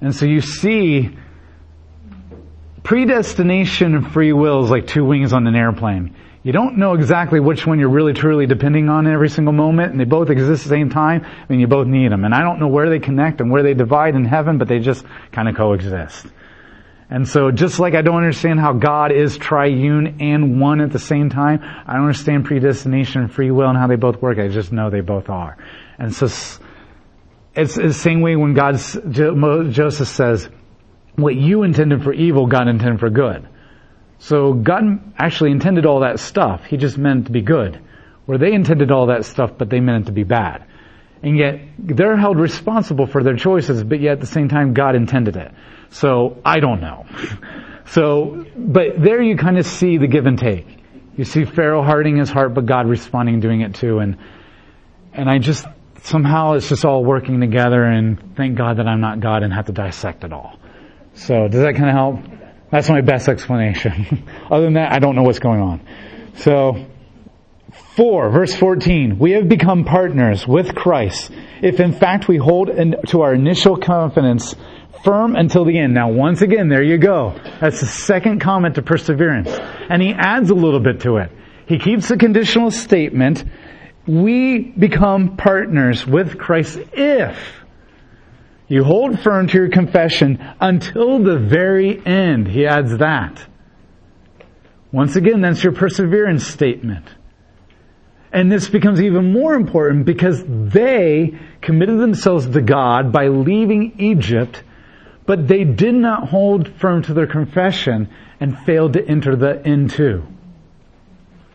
And 0.00 0.14
so 0.14 0.24
you 0.24 0.40
see 0.40 1.10
predestination 2.88 3.94
and 3.94 4.10
free 4.14 4.32
will 4.32 4.64
is 4.64 4.70
like 4.70 4.86
two 4.86 5.04
wings 5.04 5.34
on 5.34 5.46
an 5.46 5.54
airplane. 5.54 6.16
You 6.42 6.52
don't 6.52 6.78
know 6.78 6.94
exactly 6.94 7.38
which 7.38 7.66
one 7.66 7.78
you're 7.78 7.90
really 7.90 8.14
truly 8.14 8.46
depending 8.46 8.88
on 8.88 9.06
every 9.06 9.28
single 9.28 9.52
moment, 9.52 9.90
and 9.90 10.00
they 10.00 10.06
both 10.06 10.30
exist 10.30 10.62
at 10.62 10.70
the 10.70 10.74
same 10.74 10.88
time, 10.88 11.26
mean, 11.50 11.60
you 11.60 11.66
both 11.66 11.86
need 11.86 12.10
them. 12.10 12.24
And 12.24 12.34
I 12.34 12.40
don't 12.40 12.58
know 12.58 12.68
where 12.68 12.88
they 12.88 12.98
connect 12.98 13.42
and 13.42 13.50
where 13.50 13.62
they 13.62 13.74
divide 13.74 14.14
in 14.14 14.24
heaven, 14.24 14.56
but 14.56 14.68
they 14.68 14.78
just 14.78 15.04
kind 15.32 15.50
of 15.50 15.54
coexist. 15.54 16.28
And 17.10 17.28
so 17.28 17.50
just 17.50 17.78
like 17.78 17.92
I 17.92 18.00
don't 18.00 18.16
understand 18.16 18.58
how 18.58 18.72
God 18.72 19.12
is 19.12 19.36
triune 19.36 20.16
and 20.20 20.58
one 20.58 20.80
at 20.80 20.90
the 20.90 20.98
same 20.98 21.28
time, 21.28 21.60
I 21.62 21.92
don't 21.92 22.04
understand 22.04 22.46
predestination 22.46 23.20
and 23.20 23.30
free 23.30 23.50
will 23.50 23.68
and 23.68 23.76
how 23.76 23.86
they 23.86 23.96
both 23.96 24.22
work. 24.22 24.38
I 24.38 24.48
just 24.48 24.72
know 24.72 24.88
they 24.88 25.02
both 25.02 25.28
are. 25.28 25.58
And 25.98 26.14
so 26.14 26.24
it's, 27.54 27.74
the 27.74 27.92
same 27.92 28.22
way 28.22 28.34
when 28.34 28.54
God, 28.54 28.78
Joseph 29.10 30.08
says, 30.08 30.48
what 31.18 31.34
you 31.34 31.64
intended 31.64 32.02
for 32.02 32.12
evil, 32.12 32.46
God 32.46 32.68
intended 32.68 33.00
for 33.00 33.10
good. 33.10 33.48
So 34.18 34.52
God 34.52 35.12
actually 35.16 35.50
intended 35.50 35.86
all 35.86 36.00
that 36.00 36.20
stuff. 36.20 36.64
He 36.64 36.76
just 36.76 36.98
meant 36.98 37.22
it 37.22 37.26
to 37.26 37.32
be 37.32 37.42
good. 37.42 37.80
Where 38.26 38.38
they 38.38 38.52
intended 38.52 38.90
all 38.90 39.06
that 39.06 39.24
stuff, 39.24 39.52
but 39.56 39.70
they 39.70 39.80
meant 39.80 40.04
it 40.04 40.06
to 40.06 40.12
be 40.12 40.24
bad. 40.24 40.64
And 41.22 41.36
yet, 41.36 41.60
they're 41.78 42.16
held 42.16 42.38
responsible 42.38 43.06
for 43.06 43.24
their 43.24 43.36
choices, 43.36 43.82
but 43.82 44.00
yet 44.00 44.12
at 44.12 44.20
the 44.20 44.26
same 44.26 44.48
time, 44.48 44.74
God 44.74 44.94
intended 44.94 45.36
it. 45.36 45.52
So, 45.90 46.40
I 46.44 46.60
don't 46.60 46.80
know. 46.80 47.06
So, 47.90 48.44
but 48.54 49.02
there 49.02 49.22
you 49.22 49.38
kind 49.38 49.56
of 49.56 49.64
see 49.64 49.96
the 49.96 50.06
give 50.06 50.26
and 50.26 50.38
take. 50.38 50.66
You 51.16 51.24
see 51.24 51.46
Pharaoh 51.46 51.82
hardening 51.82 52.18
his 52.18 52.28
heart, 52.28 52.52
but 52.52 52.66
God 52.66 52.86
responding 52.86 53.36
and 53.36 53.42
doing 53.42 53.62
it 53.62 53.76
too. 53.76 53.98
And, 54.00 54.18
and 55.14 55.30
I 55.30 55.38
just, 55.38 55.64
somehow 56.02 56.52
it's 56.52 56.68
just 56.68 56.84
all 56.84 57.02
working 57.02 57.40
together 57.40 57.82
and 57.82 58.36
thank 58.36 58.58
God 58.58 58.76
that 58.76 58.86
I'm 58.86 59.00
not 59.00 59.20
God 59.20 59.42
and 59.42 59.54
have 59.54 59.66
to 59.66 59.72
dissect 59.72 60.22
it 60.24 60.34
all. 60.34 60.58
So, 61.18 61.48
does 61.48 61.60
that 61.60 61.74
kind 61.74 61.88
of 61.88 61.94
help? 61.94 62.40
That's 62.70 62.88
my 62.88 63.00
best 63.00 63.28
explanation. 63.28 64.28
Other 64.50 64.64
than 64.64 64.74
that, 64.74 64.92
I 64.92 64.98
don't 64.98 65.16
know 65.16 65.22
what's 65.22 65.38
going 65.38 65.60
on. 65.60 65.80
So, 66.36 66.86
4, 67.96 68.30
verse 68.30 68.54
14, 68.54 69.18
we 69.18 69.32
have 69.32 69.48
become 69.48 69.84
partners 69.84 70.46
with 70.46 70.74
Christ 70.74 71.30
if 71.62 71.80
in 71.80 71.92
fact 71.92 72.28
we 72.28 72.36
hold 72.36 72.70
to 73.08 73.22
our 73.22 73.34
initial 73.34 73.76
confidence 73.76 74.54
firm 75.04 75.36
until 75.36 75.64
the 75.64 75.78
end. 75.78 75.94
Now 75.94 76.10
once 76.10 76.42
again, 76.42 76.68
there 76.68 76.82
you 76.82 76.98
go. 76.98 77.38
That's 77.60 77.80
the 77.80 77.86
second 77.86 78.40
comment 78.40 78.76
to 78.76 78.82
perseverance. 78.82 79.48
And 79.50 80.00
he 80.00 80.12
adds 80.12 80.50
a 80.50 80.54
little 80.54 80.80
bit 80.80 81.00
to 81.00 81.16
it. 81.16 81.30
He 81.66 81.78
keeps 81.78 82.08
the 82.08 82.16
conditional 82.16 82.70
statement, 82.70 83.44
we 84.06 84.58
become 84.60 85.36
partners 85.36 86.06
with 86.06 86.38
Christ 86.38 86.78
if 86.92 87.38
you 88.68 88.84
hold 88.84 89.18
firm 89.20 89.48
to 89.48 89.58
your 89.58 89.70
confession 89.70 90.38
until 90.60 91.18
the 91.18 91.38
very 91.38 92.04
end. 92.04 92.46
He 92.48 92.66
adds 92.66 92.98
that. 92.98 93.44
Once 94.92 95.16
again, 95.16 95.40
that's 95.40 95.62
your 95.62 95.72
perseverance 95.72 96.46
statement. 96.46 97.06
And 98.32 98.52
this 98.52 98.68
becomes 98.68 99.00
even 99.00 99.32
more 99.32 99.54
important 99.54 100.04
because 100.04 100.42
they 100.46 101.38
committed 101.62 101.98
themselves 101.98 102.46
to 102.46 102.60
God 102.60 103.10
by 103.10 103.28
leaving 103.28 103.94
Egypt, 103.98 104.62
but 105.24 105.48
they 105.48 105.64
did 105.64 105.94
not 105.94 106.28
hold 106.28 106.68
firm 106.78 107.02
to 107.04 107.14
their 107.14 107.26
confession 107.26 108.08
and 108.38 108.58
failed 108.60 108.92
to 108.94 109.06
enter 109.06 109.34
the 109.34 109.66
into. 109.66 110.26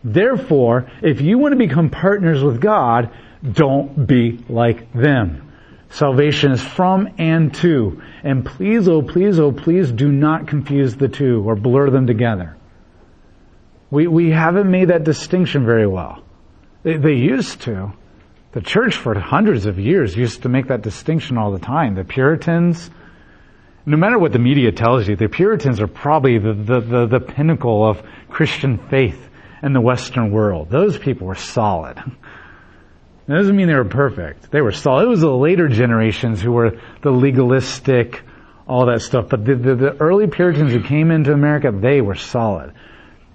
Therefore, 0.02 0.90
if 1.00 1.20
you 1.20 1.38
want 1.38 1.52
to 1.52 1.58
become 1.58 1.90
partners 1.90 2.42
with 2.42 2.60
God, 2.60 3.10
don't 3.52 4.06
be 4.06 4.44
like 4.48 4.92
them. 4.92 5.43
Salvation 5.94 6.50
is 6.50 6.60
from 6.60 7.08
and 7.18 7.54
to. 7.54 8.02
And 8.24 8.44
please, 8.44 8.88
oh 8.88 9.00
please, 9.00 9.38
oh 9.38 9.52
please 9.52 9.92
do 9.92 10.10
not 10.10 10.48
confuse 10.48 10.96
the 10.96 11.06
two 11.06 11.48
or 11.48 11.54
blur 11.54 11.88
them 11.90 12.08
together. 12.08 12.56
We, 13.92 14.08
we 14.08 14.30
haven't 14.30 14.68
made 14.68 14.88
that 14.88 15.04
distinction 15.04 15.64
very 15.64 15.86
well. 15.86 16.24
They, 16.82 16.96
they 16.96 17.12
used 17.12 17.60
to. 17.62 17.92
The 18.50 18.60
church 18.60 18.96
for 18.96 19.16
hundreds 19.16 19.66
of 19.66 19.78
years 19.78 20.16
used 20.16 20.42
to 20.42 20.48
make 20.48 20.66
that 20.66 20.82
distinction 20.82 21.38
all 21.38 21.52
the 21.52 21.60
time. 21.60 21.94
The 21.94 22.02
Puritans, 22.02 22.90
no 23.86 23.96
matter 23.96 24.18
what 24.18 24.32
the 24.32 24.40
media 24.40 24.72
tells 24.72 25.06
you, 25.06 25.14
the 25.14 25.28
Puritans 25.28 25.80
are 25.80 25.86
probably 25.86 26.38
the, 26.38 26.54
the, 26.54 26.80
the, 26.80 27.06
the 27.06 27.20
pinnacle 27.20 27.88
of 27.88 28.02
Christian 28.28 28.78
faith 28.88 29.28
in 29.62 29.72
the 29.72 29.80
Western 29.80 30.32
world. 30.32 30.70
Those 30.70 30.98
people 30.98 31.28
were 31.28 31.36
solid. 31.36 32.02
That 33.26 33.36
doesn't 33.36 33.56
mean 33.56 33.68
they 33.68 33.74
were 33.74 33.84
perfect. 33.84 34.50
They 34.50 34.60
were 34.60 34.72
solid. 34.72 35.04
It 35.04 35.08
was 35.08 35.20
the 35.20 35.30
later 35.30 35.68
generations 35.68 36.42
who 36.42 36.52
were 36.52 36.78
the 37.00 37.10
legalistic, 37.10 38.22
all 38.68 38.86
that 38.86 39.00
stuff. 39.00 39.28
But 39.30 39.44
the, 39.44 39.54
the, 39.54 39.74
the 39.74 39.96
early 39.96 40.26
Puritans 40.26 40.72
who 40.72 40.82
came 40.82 41.10
into 41.10 41.32
America, 41.32 41.72
they 41.72 42.02
were 42.02 42.16
solid. 42.16 42.74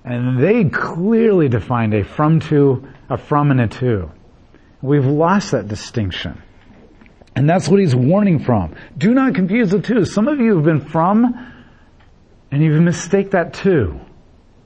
And 0.04 0.42
they 0.42 0.66
clearly 0.66 1.50
defined 1.50 1.94
a 1.94 2.04
from 2.04 2.40
to, 2.42 2.88
a 3.10 3.18
from 3.18 3.52
and 3.52 3.62
a 3.62 3.68
to. 3.68 4.12
We've 4.82 5.06
lost 5.06 5.52
that 5.52 5.68
distinction. 5.68 6.42
And 7.36 7.50
that's 7.50 7.68
what 7.68 7.80
he's 7.80 7.96
warning 7.96 8.40
from. 8.40 8.76
Do 8.98 9.14
not 9.14 9.34
confuse 9.34 9.72
the 9.72 9.82
two. 9.82 10.06
Some 10.06 10.28
of 10.28 10.40
you 10.40 10.56
have 10.56 10.66
been 10.66 10.82
from, 10.82 11.54
and 12.52 12.64
you've 12.64 12.82
mistaken 12.82 13.32
that 13.32 13.54
too. 13.56 14.00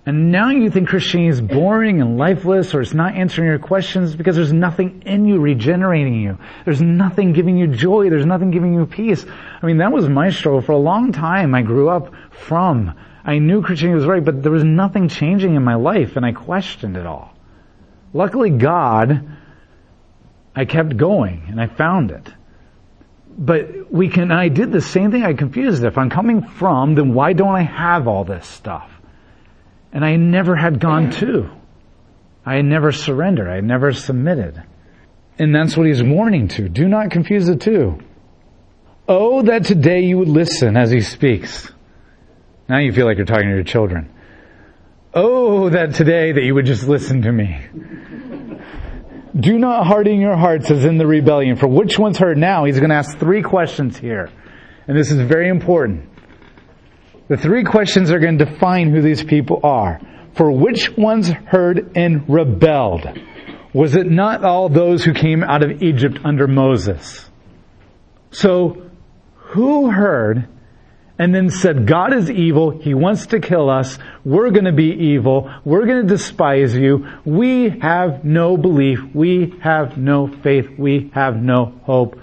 And 0.05 0.33
now 0.33 0.49
you 0.49 0.69
think 0.69 0.89
Christianity 0.89 1.29
is 1.29 1.39
boring 1.39 2.01
and 2.01 2.17
lifeless 2.17 2.73
or 2.73 2.81
it's 2.81 2.93
not 2.93 3.15
answering 3.15 3.47
your 3.47 3.59
questions 3.59 4.15
because 4.15 4.35
there's 4.35 4.51
nothing 4.51 5.03
in 5.05 5.25
you 5.25 5.39
regenerating 5.39 6.19
you. 6.19 6.37
There's 6.65 6.81
nothing 6.81 7.31
giving 7.31 7.57
you 7.57 7.67
joy. 7.67 8.09
There's 8.09 8.25
nothing 8.25 8.51
giving 8.51 8.73
you 8.73 8.85
peace. 8.85 9.25
I 9.61 9.65
mean, 9.65 9.77
that 9.77 9.93
was 9.93 10.09
my 10.09 10.29
struggle. 10.29 10.61
For 10.61 10.73
a 10.73 10.77
long 10.77 11.13
time, 11.13 11.55
I 11.55 11.61
grew 11.61 11.89
up 11.89 12.13
from. 12.31 12.93
I 13.23 13.39
knew 13.39 13.61
Christianity 13.61 13.95
was 13.95 14.05
right, 14.05 14.23
but 14.23 14.43
there 14.43 14.51
was 14.51 14.65
nothing 14.65 15.07
changing 15.07 15.55
in 15.55 15.63
my 15.63 15.75
life 15.75 16.17
and 16.17 16.25
I 16.25 16.33
questioned 16.33 16.97
it 16.97 17.05
all. 17.05 17.33
Luckily, 18.11 18.49
God, 18.49 19.25
I 20.53 20.65
kept 20.65 20.97
going 20.97 21.45
and 21.47 21.61
I 21.61 21.67
found 21.67 22.11
it. 22.11 22.27
But 23.37 23.89
we 23.89 24.09
can, 24.09 24.33
I 24.33 24.49
did 24.49 24.73
the 24.73 24.81
same 24.81 25.11
thing. 25.11 25.23
I 25.23 25.33
confused 25.33 25.81
it. 25.81 25.87
If 25.87 25.97
I'm 25.97 26.09
coming 26.09 26.43
from, 26.43 26.95
then 26.95 27.13
why 27.13 27.31
don't 27.31 27.55
I 27.55 27.61
have 27.61 28.09
all 28.09 28.25
this 28.25 28.45
stuff? 28.45 28.92
And 29.93 30.03
I 30.03 30.17
never 30.17 30.55
had 30.55 30.79
gone 30.79 31.11
to. 31.11 31.49
I 32.45 32.55
had 32.55 32.65
never 32.65 32.91
surrendered. 32.91 33.47
I 33.47 33.55
had 33.55 33.63
never 33.63 33.93
submitted. 33.93 34.61
And 35.39 35.55
that's 35.55 35.77
what 35.77 35.87
he's 35.87 36.03
warning 36.03 36.49
to. 36.49 36.67
Do 36.67 36.87
not 36.87 37.11
confuse 37.11 37.45
the 37.45 37.55
two. 37.55 37.99
Oh, 39.07 39.43
that 39.43 39.65
today 39.65 40.01
you 40.01 40.17
would 40.17 40.27
listen 40.27 40.75
as 40.75 40.91
he 40.91 41.01
speaks. 41.01 41.71
Now 42.67 42.79
you 42.79 42.91
feel 42.91 43.05
like 43.05 43.17
you're 43.17 43.25
talking 43.25 43.47
to 43.47 43.55
your 43.55 43.63
children. 43.63 44.13
Oh, 45.13 45.69
that 45.69 45.93
today 45.93 46.31
that 46.31 46.41
you 46.43 46.55
would 46.55 46.65
just 46.65 46.87
listen 46.87 47.21
to 47.21 47.31
me. 47.31 47.59
Do 49.39 49.57
not 49.57 49.85
harden 49.85 50.19
your 50.19 50.35
hearts 50.35 50.71
as 50.71 50.85
in 50.85 50.97
the 50.97 51.07
rebellion. 51.07 51.55
For 51.55 51.67
which 51.67 51.99
one's 51.99 52.17
heard 52.17 52.37
now? 52.37 52.65
He's 52.65 52.79
going 52.79 52.89
to 52.89 52.95
ask 52.95 53.17
three 53.17 53.41
questions 53.41 53.97
here. 53.97 54.29
And 54.87 54.97
this 54.97 55.11
is 55.11 55.19
very 55.21 55.49
important. 55.49 56.09
The 57.29 57.37
three 57.37 57.63
questions 57.63 58.11
are 58.11 58.19
going 58.19 58.37
to 58.37 58.45
define 58.45 58.89
who 58.91 59.01
these 59.01 59.23
people 59.23 59.59
are. 59.63 59.99
For 60.35 60.51
which 60.51 60.95
ones 60.97 61.29
heard 61.29 61.91
and 61.95 62.27
rebelled? 62.27 63.07
Was 63.73 63.95
it 63.95 64.09
not 64.09 64.43
all 64.43 64.69
those 64.69 65.03
who 65.03 65.13
came 65.13 65.43
out 65.43 65.63
of 65.63 65.81
Egypt 65.81 66.19
under 66.25 66.47
Moses? 66.47 67.29
So, 68.31 68.89
who 69.35 69.89
heard 69.89 70.47
and 71.19 71.33
then 71.33 71.49
said, 71.49 71.87
God 71.87 72.13
is 72.13 72.29
evil, 72.29 72.71
He 72.71 72.93
wants 72.93 73.27
to 73.27 73.39
kill 73.39 73.69
us, 73.69 73.99
we're 74.25 74.49
gonna 74.49 74.73
be 74.73 74.91
evil, 74.91 75.51
we're 75.63 75.85
gonna 75.85 76.03
despise 76.03 76.75
you, 76.75 77.07
we 77.23 77.69
have 77.81 78.25
no 78.25 78.57
belief, 78.57 78.99
we 79.13 79.53
have 79.61 79.97
no 79.97 80.27
faith, 80.27 80.67
we 80.77 81.11
have 81.13 81.35
no 81.35 81.79
hope. 81.83 82.19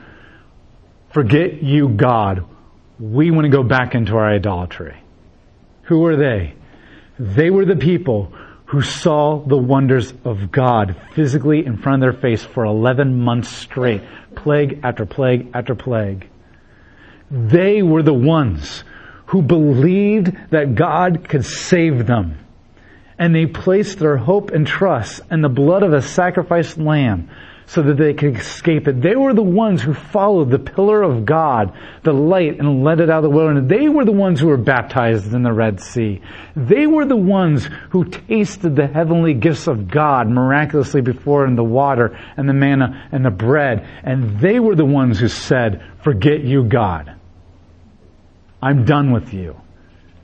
Forget 1.13 1.63
you, 1.63 1.89
God. 1.89 2.45
We 3.01 3.31
want 3.31 3.47
to 3.47 3.51
go 3.51 3.63
back 3.63 3.95
into 3.95 4.17
our 4.17 4.29
idolatry. 4.29 4.95
Who 5.85 6.01
were 6.01 6.17
they? 6.17 6.55
They 7.19 7.49
were 7.49 7.65
the 7.65 7.77
people 7.77 8.33
who 8.67 8.83
saw 8.83 9.39
the 9.39 9.57
wonders 9.57 10.13
of 10.25 10.53
God 10.53 10.95
physically 11.15 11.65
in 11.65 11.79
front 11.79 12.03
of 12.03 12.13
their 12.13 12.21
face 12.21 12.45
for 12.45 12.65
11 12.65 13.19
months 13.19 13.49
straight, 13.49 14.03
plague 14.37 14.81
after 14.83 15.07
plague 15.07 15.51
after 15.55 15.75
plague. 15.75 16.29
They 17.31 17.83
were 17.83 18.03
the 18.03 18.15
ones 18.15 18.85
who 19.27 19.41
believed 19.41 20.37
that 20.51 20.75
God 20.75 21.27
could 21.29 21.47
save 21.47 22.07
them. 22.07 22.39
And 23.19 23.35
they 23.35 23.47
placed 23.47 23.99
their 23.99 24.19
hope 24.19 24.51
and 24.51 24.67
trust 24.67 25.23
in 25.31 25.41
the 25.41 25.49
blood 25.49 25.83
of 25.83 25.93
a 25.93 26.03
sacrificed 26.03 26.77
lamb 26.77 27.31
so 27.71 27.83
that 27.83 27.99
they 27.99 28.13
could 28.13 28.37
escape 28.37 28.89
it. 28.89 29.01
They 29.01 29.15
were 29.15 29.33
the 29.33 29.45
ones 29.45 29.81
who 29.81 29.95
followed 29.95 30.51
the 30.51 30.59
pillar 30.59 31.05
of 31.05 31.25
God, 31.25 31.73
the 32.03 32.13
light, 32.13 32.59
and 32.59 32.83
led 32.83 32.99
it 32.99 33.09
out 33.09 33.19
of 33.19 33.23
the 33.23 33.31
wilderness. 33.31 33.69
They 33.69 33.89
were 33.89 34.05
the 34.05 34.11
ones 34.11 34.41
who 34.41 34.49
were 34.49 34.57
baptized 34.57 35.33
in 35.33 35.45
the 35.45 35.53
Red 35.53 35.81
Sea. 35.81 36.21
They 36.57 36.89
were 36.89 37.05
the 37.05 37.17
ones 37.17 37.69
who 37.91 38.07
tasted 38.07 38.75
the 38.75 38.89
heavenly 38.89 39.35
gifts 39.35 39.69
of 39.69 39.87
God 39.87 40.29
miraculously 40.29 41.01
before 41.01 41.47
in 41.47 41.55
the 41.55 41.63
water 41.63 42.19
and 42.37 42.49
the 42.49 42.55
manna 42.55 43.09
and 43.13 43.25
the 43.25 43.31
bread. 43.31 43.87
And 44.03 44.41
they 44.41 44.59
were 44.59 44.75
the 44.75 44.85
ones 44.85 45.21
who 45.21 45.29
said, 45.29 45.81
forget 46.03 46.41
you, 46.41 46.65
God. 46.65 47.15
I'm 48.61 48.85
done 48.85 49.13
with 49.13 49.33
you. 49.33 49.61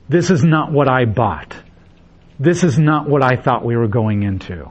This 0.09 0.31
is 0.31 0.43
not 0.43 0.73
what 0.73 0.89
I 0.89 1.05
bought. 1.05 1.55
This 2.37 2.65
is 2.65 2.77
not 2.77 3.07
what 3.07 3.23
I 3.23 3.37
thought 3.37 3.63
we 3.63 3.77
were 3.77 3.87
going 3.87 4.23
into. 4.23 4.69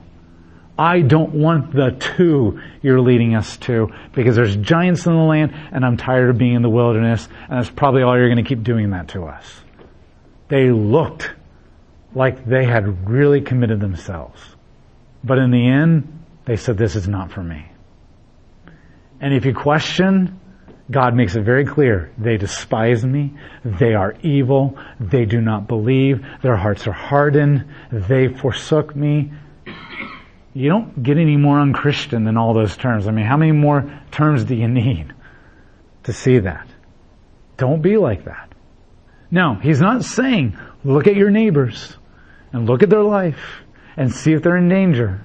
I 0.78 1.00
don't 1.00 1.32
want 1.32 1.72
the 1.72 1.92
to 2.16 2.60
you're 2.82 3.00
leading 3.00 3.34
us 3.34 3.56
to 3.58 3.92
because 4.12 4.36
there's 4.36 4.56
giants 4.56 5.06
in 5.06 5.12
the 5.12 5.22
land 5.22 5.54
and 5.72 5.84
I'm 5.84 5.96
tired 5.96 6.28
of 6.28 6.38
being 6.38 6.54
in 6.54 6.62
the 6.62 6.70
wilderness 6.70 7.28
and 7.48 7.58
that's 7.58 7.70
probably 7.70 8.02
all 8.02 8.16
you're 8.16 8.28
going 8.28 8.44
to 8.44 8.48
keep 8.48 8.62
doing 8.62 8.90
that 8.90 9.08
to 9.08 9.24
us. 9.24 9.62
They 10.48 10.70
looked 10.70 11.30
like 12.14 12.44
they 12.46 12.64
had 12.64 13.08
really 13.08 13.40
committed 13.40 13.80
themselves. 13.80 14.40
But 15.24 15.38
in 15.38 15.50
the 15.50 15.66
end, 15.66 16.24
they 16.44 16.56
said, 16.56 16.78
this 16.78 16.94
is 16.94 17.08
not 17.08 17.32
for 17.32 17.42
me. 17.42 17.66
And 19.20 19.34
if 19.34 19.44
you 19.44 19.54
question, 19.54 20.38
God 20.90 21.14
makes 21.14 21.34
it 21.34 21.42
very 21.42 21.64
clear. 21.64 22.12
They 22.16 22.36
despise 22.36 23.04
me. 23.04 23.34
They 23.64 23.94
are 23.94 24.14
evil. 24.22 24.78
They 25.00 25.24
do 25.24 25.40
not 25.40 25.66
believe. 25.66 26.24
Their 26.42 26.56
hearts 26.56 26.86
are 26.86 26.92
hardened. 26.92 27.64
They 27.90 28.28
forsook 28.28 28.94
me 28.94 29.32
you 30.56 30.70
don't 30.70 31.02
get 31.02 31.18
any 31.18 31.36
more 31.36 31.60
unchristian 31.60 32.24
than 32.24 32.38
all 32.38 32.54
those 32.54 32.78
terms. 32.78 33.06
I 33.06 33.10
mean, 33.10 33.26
how 33.26 33.36
many 33.36 33.52
more 33.52 34.00
terms 34.10 34.44
do 34.44 34.54
you 34.54 34.68
need 34.68 35.12
to 36.04 36.14
see 36.14 36.38
that? 36.38 36.66
Don't 37.58 37.82
be 37.82 37.98
like 37.98 38.24
that. 38.24 38.54
No, 39.30 39.56
he's 39.56 39.82
not 39.82 40.02
saying, 40.02 40.56
look 40.82 41.06
at 41.06 41.14
your 41.14 41.30
neighbors 41.30 41.98
and 42.54 42.66
look 42.66 42.82
at 42.82 42.88
their 42.88 43.02
life 43.02 43.38
and 43.98 44.10
see 44.10 44.32
if 44.32 44.42
they're 44.42 44.56
in 44.56 44.70
danger. 44.70 45.22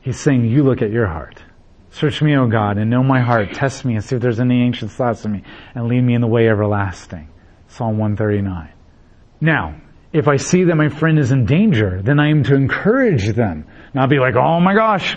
He's 0.00 0.18
saying, 0.18 0.46
you 0.46 0.62
look 0.62 0.80
at 0.80 0.90
your 0.90 1.06
heart. 1.06 1.42
Search 1.90 2.22
me, 2.22 2.34
O 2.34 2.46
God, 2.46 2.78
and 2.78 2.88
know 2.88 3.02
my 3.02 3.20
heart. 3.20 3.52
Test 3.52 3.84
me 3.84 3.94
and 3.94 4.02
see 4.02 4.16
if 4.16 4.22
there's 4.22 4.40
any 4.40 4.62
ancient 4.62 4.90
thoughts 4.90 5.26
in 5.26 5.32
me 5.32 5.42
and 5.74 5.86
lead 5.86 6.00
me 6.00 6.14
in 6.14 6.22
the 6.22 6.26
way 6.26 6.48
everlasting. 6.48 7.28
Psalm 7.68 7.98
139. 7.98 8.72
Now, 9.42 9.81
if 10.12 10.28
I 10.28 10.36
see 10.36 10.64
that 10.64 10.76
my 10.76 10.88
friend 10.88 11.18
is 11.18 11.32
in 11.32 11.46
danger, 11.46 12.02
then 12.02 12.20
I 12.20 12.28
am 12.28 12.44
to 12.44 12.54
encourage 12.54 13.28
them 13.34 13.66
not 13.94 14.08
be 14.08 14.18
like, 14.18 14.34
oh 14.36 14.60
my 14.60 14.74
gosh. 14.74 15.16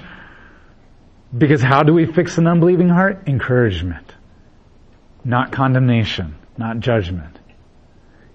Because 1.36 1.62
how 1.62 1.84
do 1.84 1.94
we 1.94 2.06
fix 2.06 2.38
an 2.38 2.48
unbelieving 2.48 2.90
heart? 2.90 3.24
Encouragement. 3.28 4.14
Not 5.24 5.52
condemnation. 5.52 6.36
Not 6.58 6.80
judgment. 6.80 7.40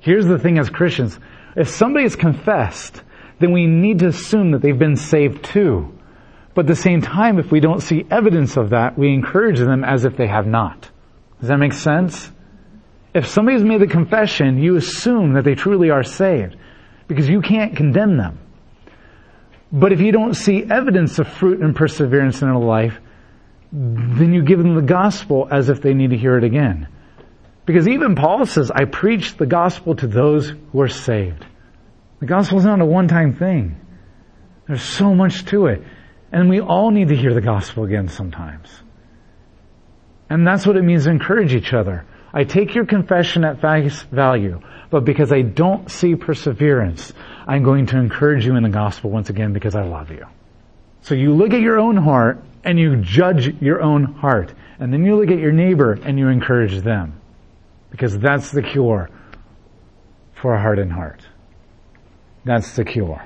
Here's 0.01 0.27
the 0.27 0.39
thing 0.39 0.59
as 0.59 0.71
Christians. 0.71 1.19
If 1.57 1.69
somebody 1.69 2.05
has 2.05 2.17
confessed, 2.17 3.03
then 3.39 3.53
we 3.53 3.67
need 3.67 4.01
to 4.01 4.09
assume 4.09 4.53
that 4.53 4.63
they've 4.63 4.79
been 4.79 4.97
saved 4.97 5.45
too. 5.45 5.97
But 6.55 6.63
at 6.63 6.69
the 6.69 6.77
same 6.77 7.01
time, 7.01 7.39
if 7.39 7.51
we 7.51 7.61
don't 7.61 7.81
see 7.81 8.07
evidence 8.11 8.57
of 8.57 8.71
that, 8.71 8.99
we 8.99 9.13
encourage 9.13 9.59
them 9.59 9.85
as 9.85 10.05
if 10.05 10.17
they 10.17 10.27
have 10.27 10.47
not. 10.47 10.91
Does 11.39 11.49
that 11.49 11.59
make 11.59 11.73
sense? 11.73 12.31
If 13.13 13.27
somebody's 13.27 13.65
made 13.65 13.81
the 13.81 13.87
confession, 13.87 14.59
you 14.59 14.77
assume 14.77 15.35
that 15.35 15.45
they 15.45 15.55
truly 15.55 15.91
are 15.91 16.05
saved 16.05 16.57
because 17.09 17.29
you 17.29 17.41
can't 17.41 17.77
condemn 17.77 18.17
them. 18.17 18.39
But 19.73 19.93
if 19.93 20.01
you 20.01 20.13
don't 20.13 20.35
see 20.35 20.65
evidence 20.65 21.19
of 21.19 21.29
fruit 21.29 21.61
and 21.61 21.75
perseverance 21.75 22.43
in 22.43 22.49
their 22.49 22.59
life, 22.59 22.99
then 23.73 24.33
you 24.33 24.43
give 24.43 24.59
them 24.59 24.75
the 24.75 24.83
gospel 24.83 25.49
as 25.51 25.69
if 25.69 25.81
they 25.81 25.95
need 25.95 26.11
to 26.11 26.17
hear 26.17 26.37
it 26.37 26.45
again. 26.45 26.89
Because 27.67 27.87
even 27.87 28.15
Paul 28.17 28.47
says, 28.47 28.71
I 28.71 28.85
preach 28.85 29.37
the 29.37 29.47
gospel 29.47 29.95
to 29.97 30.07
those 30.07 30.53
who 30.73 30.81
are 30.81 30.89
saved. 30.89 31.45
The 32.19 32.27
gospel 32.27 32.59
is 32.59 32.65
not 32.65 32.81
a 32.81 32.85
one-time 32.85 33.35
thing. 33.35 33.81
There's 34.67 34.83
so 34.83 35.15
much 35.15 35.45
to 35.47 35.67
it. 35.67 35.83
And 36.33 36.49
we 36.49 36.61
all 36.61 36.91
need 36.91 37.09
to 37.09 37.17
hear 37.17 37.35
the 37.35 37.41
gospel 37.41 37.85
again 37.85 38.09
sometimes. 38.09 38.69
And 40.29 40.47
that's 40.47 40.67
what 40.67 40.77
it 40.77 40.83
means 40.83 41.05
to 41.05 41.11
encourage 41.11 41.55
each 41.55 41.73
other. 41.73 42.05
I 42.33 42.45
take 42.45 42.75
your 42.75 42.87
confession 42.87 43.45
at 43.45 43.61
face 43.61 44.03
value, 44.03 44.61
but 44.91 45.05
because 45.05 45.33
I 45.33 45.43
don't 45.43 45.91
see 45.91 46.15
perseverance, 46.15 47.13
I'm 47.47 47.63
going 47.63 47.87
to 47.87 47.99
encourage 47.99 48.47
you 48.47 48.57
in 48.57 48.63
the 48.63 48.69
gospel 48.69 49.11
once 49.11 49.31
again 49.31 49.53
because 49.53 49.75
I 49.75 49.83
love 49.83 50.11
you. 50.11 50.27
So 51.03 51.15
you 51.15 51.35
look 51.35 51.53
at 51.53 51.61
your 51.61 51.79
own 51.79 51.97
heart 51.97 52.43
and 52.65 52.79
you 52.79 52.97
judge 52.97 53.61
your 53.61 53.83
own 53.83 54.05
heart. 54.05 54.53
And 54.79 54.93
then 54.93 55.05
you 55.05 55.17
look 55.17 55.31
at 55.31 55.39
your 55.39 55.53
neighbor 55.53 55.93
and 55.93 56.19
you 56.19 56.29
encourage 56.29 56.79
them. 56.83 57.21
Because 57.91 58.19
that's 58.19 58.51
the 58.51 58.63
cure 58.63 59.11
for 60.35 60.55
a 60.55 60.61
hardened 60.61 60.93
heart. 60.93 61.27
That's 62.45 62.77
the 62.77 62.85
cure. 62.85 63.23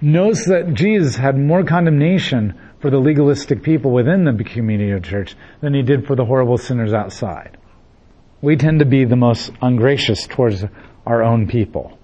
Notice 0.00 0.46
that 0.46 0.74
Jesus 0.74 1.14
had 1.14 1.38
more 1.38 1.62
condemnation 1.62 2.58
for 2.82 2.90
the 2.90 2.98
legalistic 2.98 3.62
people 3.62 3.92
within 3.92 4.24
the 4.24 4.44
community 4.44 4.90
of 4.90 5.04
church 5.04 5.36
than 5.60 5.72
he 5.72 5.82
did 5.82 6.04
for 6.04 6.16
the 6.16 6.24
horrible 6.24 6.58
sinners 6.58 6.92
outside. 6.92 7.56
We 8.42 8.56
tend 8.56 8.80
to 8.80 8.84
be 8.84 9.04
the 9.04 9.16
most 9.16 9.52
ungracious 9.62 10.26
towards 10.26 10.64
our 11.06 11.22
own 11.22 11.46
people. 11.46 11.96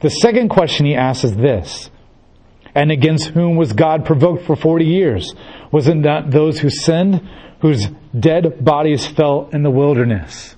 The 0.00 0.10
second 0.10 0.48
question 0.48 0.84
he 0.84 0.96
asks 0.96 1.22
is 1.22 1.36
this. 1.36 1.90
And 2.74 2.90
against 2.90 3.28
whom 3.28 3.56
was 3.56 3.72
God 3.72 4.04
provoked 4.04 4.44
for 4.44 4.56
40 4.56 4.84
years? 4.84 5.32
Was 5.70 5.86
it 5.86 5.94
not 5.94 6.30
those 6.30 6.58
who 6.58 6.70
sinned, 6.70 7.28
whose 7.60 7.86
dead 8.18 8.64
bodies 8.64 9.06
fell 9.06 9.48
in 9.52 9.62
the 9.62 9.70
wilderness? 9.70 10.56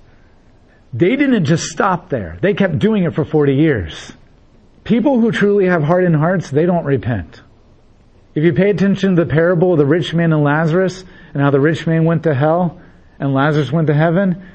They 0.93 1.15
didn't 1.15 1.45
just 1.45 1.65
stop 1.65 2.09
there. 2.09 2.37
They 2.41 2.55
kept 2.55 2.79
doing 2.79 3.03
it 3.03 3.13
for 3.13 3.23
40 3.23 3.53
years. 3.53 4.11
People 4.83 5.21
who 5.21 5.31
truly 5.31 5.67
have 5.67 5.83
hardened 5.83 6.15
hearts, 6.15 6.49
they 6.49 6.65
don't 6.65 6.85
repent. 6.85 7.41
If 8.33 8.43
you 8.43 8.53
pay 8.53 8.69
attention 8.69 9.15
to 9.15 9.25
the 9.25 9.29
parable 9.29 9.73
of 9.73 9.77
the 9.77 9.85
rich 9.85 10.13
man 10.13 10.31
and 10.31 10.43
Lazarus 10.43 11.03
and 11.33 11.41
how 11.41 11.51
the 11.51 11.59
rich 11.59 11.85
man 11.85 12.05
went 12.05 12.23
to 12.23 12.33
hell 12.33 12.79
and 13.19 13.33
Lazarus 13.33 13.71
went 13.71 13.87
to 13.87 13.93
heaven, 13.93 14.47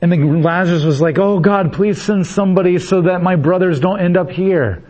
and 0.00 0.10
then 0.10 0.42
Lazarus 0.42 0.84
was 0.84 1.00
like, 1.00 1.18
Oh 1.18 1.38
God, 1.38 1.72
please 1.72 2.02
send 2.02 2.26
somebody 2.26 2.78
so 2.78 3.02
that 3.02 3.22
my 3.22 3.36
brothers 3.36 3.78
don't 3.78 4.00
end 4.00 4.16
up 4.16 4.30
here. 4.30 4.82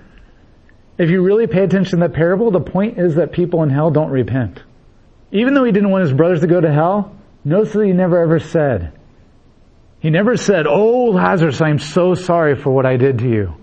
If 0.96 1.10
you 1.10 1.22
really 1.22 1.46
pay 1.46 1.64
attention 1.64 2.00
to 2.00 2.08
that 2.08 2.14
parable, 2.14 2.50
the 2.50 2.60
point 2.60 2.98
is 2.98 3.16
that 3.16 3.32
people 3.32 3.62
in 3.62 3.70
hell 3.70 3.90
don't 3.90 4.10
repent. 4.10 4.62
Even 5.30 5.52
though 5.52 5.64
he 5.64 5.72
didn't 5.72 5.90
want 5.90 6.02
his 6.02 6.12
brothers 6.12 6.40
to 6.40 6.46
go 6.46 6.60
to 6.60 6.72
hell, 6.72 7.14
notice 7.44 7.72
that 7.74 7.84
he 7.84 7.92
never 7.92 8.22
ever 8.22 8.38
said. 8.38 8.92
He 10.00 10.08
never 10.08 10.36
said, 10.36 10.66
Oh 10.66 11.10
Lazarus, 11.10 11.60
I'm 11.60 11.78
so 11.78 12.14
sorry 12.14 12.56
for 12.56 12.70
what 12.70 12.86
I 12.86 12.96
did 12.96 13.18
to 13.18 13.28
you. 13.28 13.54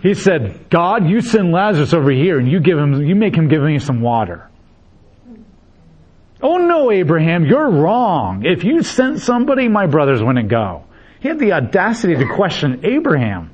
He 0.00 0.14
said, 0.14 0.70
God, 0.70 1.08
you 1.08 1.20
send 1.20 1.50
Lazarus 1.50 1.92
over 1.92 2.10
here 2.10 2.38
and 2.38 2.48
you 2.48 2.60
give 2.60 2.78
him, 2.78 3.02
you 3.02 3.16
make 3.16 3.34
him 3.34 3.48
give 3.48 3.62
me 3.62 3.78
some 3.78 4.00
water. 4.00 4.48
Oh 6.40 6.58
no, 6.58 6.92
Abraham, 6.92 7.44
you're 7.44 7.68
wrong. 7.68 8.44
If 8.44 8.62
you 8.62 8.82
sent 8.82 9.20
somebody, 9.20 9.66
my 9.66 9.86
brothers 9.86 10.22
wouldn't 10.22 10.48
go. 10.48 10.84
He 11.20 11.28
had 11.28 11.40
the 11.40 11.52
audacity 11.52 12.14
to 12.14 12.34
question 12.36 12.82
Abraham. 12.84 13.50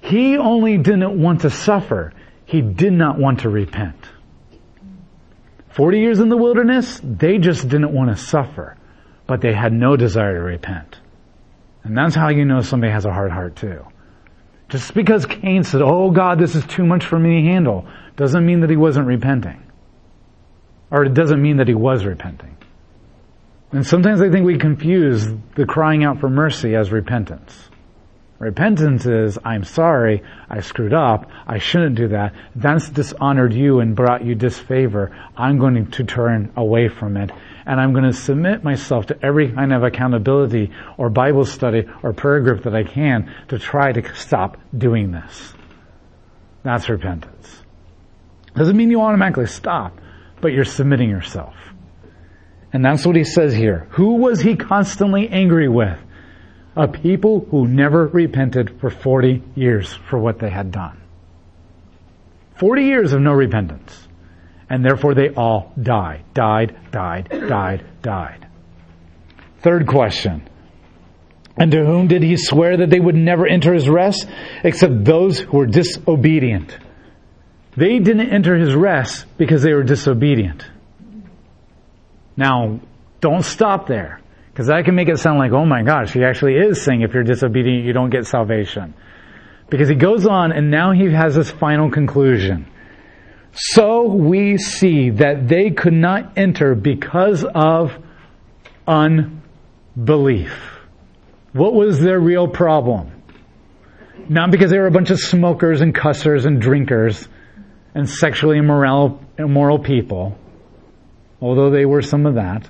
He 0.00 0.38
only 0.38 0.78
didn't 0.78 1.20
want 1.20 1.42
to 1.42 1.50
suffer. 1.50 2.14
He 2.46 2.62
did 2.62 2.92
not 2.92 3.18
want 3.18 3.40
to 3.40 3.50
repent. 3.50 3.96
40 5.70 5.98
years 5.98 6.20
in 6.20 6.30
the 6.30 6.38
wilderness, 6.38 6.98
they 7.04 7.36
just 7.36 7.68
didn't 7.68 7.92
want 7.92 8.08
to 8.08 8.16
suffer, 8.16 8.78
but 9.26 9.42
they 9.42 9.52
had 9.52 9.74
no 9.74 9.94
desire 9.94 10.36
to 10.36 10.40
repent. 10.40 11.00
And 11.84 11.96
that's 11.98 12.14
how 12.14 12.30
you 12.30 12.46
know 12.46 12.62
somebody 12.62 12.92
has 12.92 13.04
a 13.04 13.12
hard 13.12 13.30
heart 13.30 13.56
too. 13.56 13.84
Just 14.68 14.94
because 14.94 15.26
Cain 15.26 15.62
said, 15.62 15.82
Oh 15.82 16.10
God, 16.10 16.38
this 16.38 16.54
is 16.54 16.66
too 16.66 16.84
much 16.84 17.04
for 17.04 17.18
me 17.18 17.42
to 17.42 17.48
handle, 17.48 17.86
doesn't 18.16 18.44
mean 18.44 18.60
that 18.60 18.70
he 18.70 18.76
wasn't 18.76 19.06
repenting. 19.06 19.62
Or 20.90 21.04
it 21.04 21.14
doesn't 21.14 21.40
mean 21.40 21.58
that 21.58 21.68
he 21.68 21.74
was 21.74 22.04
repenting. 22.04 22.56
And 23.72 23.86
sometimes 23.86 24.22
I 24.22 24.30
think 24.30 24.46
we 24.46 24.58
confuse 24.58 25.26
the 25.54 25.66
crying 25.66 26.04
out 26.04 26.20
for 26.20 26.30
mercy 26.30 26.74
as 26.74 26.92
repentance. 26.92 27.68
Repentance 28.38 29.06
is, 29.06 29.38
I'm 29.44 29.64
sorry, 29.64 30.22
I 30.48 30.60
screwed 30.60 30.92
up, 30.92 31.30
I 31.46 31.58
shouldn't 31.58 31.96
do 31.96 32.08
that. 32.08 32.34
That's 32.54 32.88
dishonored 32.90 33.54
you 33.54 33.80
and 33.80 33.96
brought 33.96 34.24
you 34.24 34.34
disfavor. 34.34 35.16
I'm 35.36 35.58
going 35.58 35.90
to 35.90 36.04
turn 36.04 36.52
away 36.56 36.88
from 36.88 37.16
it 37.16 37.30
and 37.66 37.80
I'm 37.80 37.92
going 37.92 38.04
to 38.04 38.12
submit 38.12 38.62
myself 38.62 39.06
to 39.06 39.18
every 39.24 39.50
kind 39.50 39.72
of 39.72 39.82
accountability 39.82 40.70
or 40.96 41.10
Bible 41.10 41.44
study 41.44 41.84
or 42.02 42.12
prayer 42.12 42.40
group 42.40 42.62
that 42.62 42.76
I 42.76 42.84
can 42.84 43.34
to 43.48 43.58
try 43.58 43.92
to 43.92 44.14
stop 44.14 44.56
doing 44.76 45.10
this. 45.10 45.52
That's 46.62 46.88
repentance. 46.88 47.62
Doesn't 48.54 48.76
mean 48.76 48.90
you 48.90 49.00
automatically 49.00 49.46
stop, 49.46 49.98
but 50.40 50.52
you're 50.52 50.64
submitting 50.64 51.10
yourself. 51.10 51.54
And 52.72 52.84
that's 52.84 53.04
what 53.04 53.16
he 53.16 53.24
says 53.24 53.52
here. 53.52 53.88
Who 53.90 54.14
was 54.14 54.40
he 54.40 54.56
constantly 54.56 55.28
angry 55.28 55.68
with? 55.68 55.98
A 56.76 56.86
people 56.86 57.46
who 57.50 57.66
never 57.66 58.06
repented 58.06 58.80
for 58.80 58.90
40 58.90 59.42
years 59.54 59.92
for 59.92 60.18
what 60.18 60.38
they 60.38 60.50
had 60.50 60.70
done. 60.70 61.00
40 62.56 62.84
years 62.84 63.12
of 63.12 63.20
no 63.20 63.32
repentance 63.32 64.05
and 64.68 64.84
therefore 64.84 65.14
they 65.14 65.30
all 65.30 65.72
died, 65.80 66.24
died, 66.34 66.76
died, 66.90 67.28
died, 67.30 67.84
died. 68.02 68.48
Third 69.60 69.86
question. 69.86 70.48
And 71.56 71.70
to 71.72 71.84
whom 71.84 72.08
did 72.08 72.22
he 72.22 72.36
swear 72.36 72.76
that 72.78 72.90
they 72.90 73.00
would 73.00 73.14
never 73.14 73.46
enter 73.46 73.72
his 73.72 73.88
rest? 73.88 74.26
Except 74.62 75.04
those 75.04 75.38
who 75.38 75.58
were 75.58 75.66
disobedient. 75.66 76.76
They 77.76 77.98
didn't 77.98 78.30
enter 78.30 78.56
his 78.56 78.74
rest 78.74 79.26
because 79.38 79.62
they 79.62 79.72
were 79.72 79.82
disobedient. 79.82 80.64
Now, 82.36 82.80
don't 83.20 83.42
stop 83.42 83.86
there. 83.86 84.20
Because 84.50 84.68
that 84.68 84.84
can 84.84 84.94
make 84.94 85.08
it 85.08 85.18
sound 85.18 85.38
like, 85.38 85.52
oh 85.52 85.66
my 85.66 85.82
gosh, 85.82 86.12
he 86.12 86.24
actually 86.24 86.54
is 86.54 86.82
saying 86.82 87.02
if 87.02 87.12
you're 87.12 87.22
disobedient, 87.22 87.84
you 87.84 87.92
don't 87.92 88.10
get 88.10 88.26
salvation. 88.26 88.94
Because 89.68 89.88
he 89.88 89.94
goes 89.94 90.26
on 90.26 90.52
and 90.52 90.70
now 90.70 90.92
he 90.92 91.12
has 91.12 91.34
this 91.34 91.50
final 91.50 91.90
conclusion. 91.90 92.66
So 93.56 94.04
we 94.04 94.58
see 94.58 95.10
that 95.10 95.48
they 95.48 95.70
could 95.70 95.94
not 95.94 96.36
enter 96.36 96.74
because 96.74 97.42
of 97.42 97.96
unbelief. 98.86 100.52
What 101.52 101.72
was 101.72 101.98
their 101.98 102.20
real 102.20 102.48
problem? 102.48 103.12
Not 104.28 104.50
because 104.50 104.70
they 104.70 104.78
were 104.78 104.88
a 104.88 104.90
bunch 104.90 105.10
of 105.10 105.18
smokers 105.18 105.80
and 105.80 105.94
cussers 105.94 106.44
and 106.44 106.60
drinkers 106.60 107.28
and 107.94 108.08
sexually 108.08 108.58
immoral, 108.58 109.20
immoral 109.38 109.78
people, 109.78 110.36
although 111.40 111.70
they 111.70 111.86
were 111.86 112.02
some 112.02 112.26
of 112.26 112.34
that. 112.34 112.68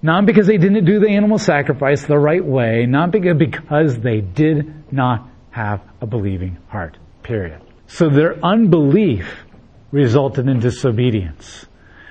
Not 0.00 0.24
because 0.24 0.46
they 0.46 0.56
didn't 0.56 0.86
do 0.86 1.00
the 1.00 1.10
animal 1.10 1.36
sacrifice 1.38 2.06
the 2.06 2.18
right 2.18 2.44
way, 2.44 2.86
not 2.86 3.10
because, 3.10 3.98
they 3.98 4.20
did 4.22 4.90
not 4.92 5.28
have 5.50 5.82
a 6.00 6.06
believing 6.06 6.56
heart. 6.68 6.96
Period. 7.22 7.60
So 7.88 8.08
their 8.08 8.42
unbelief 8.44 9.45
resulted 9.90 10.48
in 10.48 10.60
disobedience. 10.60 11.66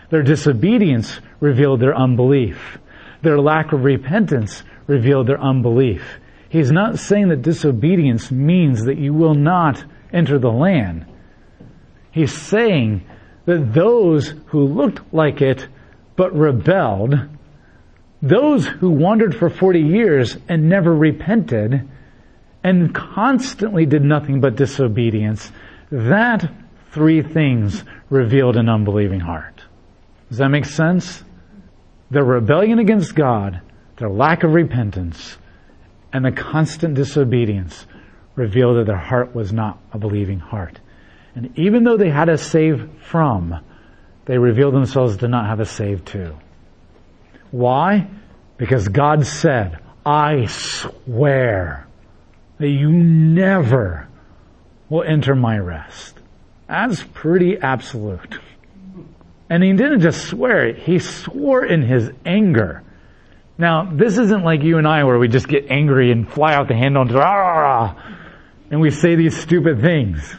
Their 0.09 0.23
disobedience 0.23 1.19
revealed 1.39 1.81
their 1.81 1.95
unbelief. 1.95 2.77
Their 3.21 3.39
lack 3.39 3.73
of 3.73 3.83
repentance 3.83 4.63
revealed 4.87 5.27
their 5.27 5.41
unbelief. 5.41 6.03
He's 6.49 6.71
not 6.71 6.99
saying 6.99 7.29
that 7.29 7.41
disobedience 7.41 8.31
means 8.31 8.85
that 8.85 8.97
you 8.97 9.13
will 9.13 9.33
not 9.33 9.83
enter 10.13 10.39
the 10.39 10.51
land. 10.51 11.05
He's 12.11 12.33
saying 12.33 13.05
that 13.45 13.73
those 13.73 14.33
who 14.47 14.65
looked 14.65 15.13
like 15.13 15.41
it 15.41 15.67
but 16.15 16.33
rebelled, 16.33 17.15
those 18.21 18.65
who 18.65 18.89
wandered 18.89 19.35
for 19.35 19.49
40 19.49 19.81
years 19.81 20.37
and 20.47 20.69
never 20.69 20.95
repented 20.95 21.89
and 22.63 22.95
constantly 22.95 23.85
did 23.85 24.01
nothing 24.01 24.39
but 24.39 24.55
disobedience, 24.55 25.51
that 25.91 26.49
three 26.95 27.21
things 27.21 27.83
revealed 28.09 28.55
an 28.55 28.69
unbelieving 28.69 29.19
heart. 29.19 29.61
Does 30.29 30.37
that 30.37 30.47
make 30.47 30.63
sense? 30.65 31.23
Their 32.09 32.23
rebellion 32.23 32.79
against 32.79 33.13
God, 33.15 33.59
their 33.97 34.09
lack 34.09 34.43
of 34.43 34.53
repentance, 34.53 35.37
and 36.13 36.23
the 36.23 36.31
constant 36.31 36.95
disobedience 36.95 37.85
revealed 38.35 38.77
that 38.77 38.85
their 38.85 38.97
heart 38.97 39.35
was 39.35 39.51
not 39.51 39.77
a 39.91 39.99
believing 39.99 40.39
heart. 40.39 40.79
And 41.35 41.51
even 41.59 41.83
though 41.83 41.97
they 41.97 42.09
had 42.09 42.29
a 42.29 42.37
save 42.37 42.89
from, 43.09 43.59
they 44.23 44.37
revealed 44.37 44.73
themselves 44.73 45.17
to 45.17 45.27
not 45.27 45.47
have 45.47 45.59
a 45.59 45.65
save 45.65 46.05
to. 46.05 46.37
Why? 47.51 48.07
Because 48.55 48.87
God 48.87 49.27
said, 49.27 49.79
I 50.05 50.45
swear 50.45 51.87
that 52.57 52.69
you 52.69 52.89
never 52.89 54.07
will 54.87 55.03
enter 55.03 55.35
my 55.35 55.57
rest. 55.57 56.14
That's 56.67 57.03
pretty 57.13 57.57
absolute. 57.57 58.39
And 59.49 59.63
he 59.63 59.73
didn't 59.73 60.01
just 60.01 60.25
swear 60.25 60.67
it, 60.67 60.79
he 60.79 60.99
swore 60.99 61.63
in 61.63 61.83
his 61.83 62.11
anger. 62.25 62.83
Now, 63.57 63.89
this 63.93 64.17
isn't 64.17 64.43
like 64.43 64.63
you 64.63 64.77
and 64.77 64.87
I 64.87 65.03
where 65.03 65.17
we 65.17 65.27
just 65.27 65.47
get 65.47 65.71
angry 65.71 66.11
and 66.11 66.27
fly 66.27 66.53
out 66.53 66.67
the 66.67 66.75
handle 66.75 67.03
and, 67.03 67.15
ah, 67.15 67.95
and 68.69 68.81
we 68.81 68.89
say 68.89 69.15
these 69.15 69.37
stupid 69.37 69.81
things. 69.81 70.35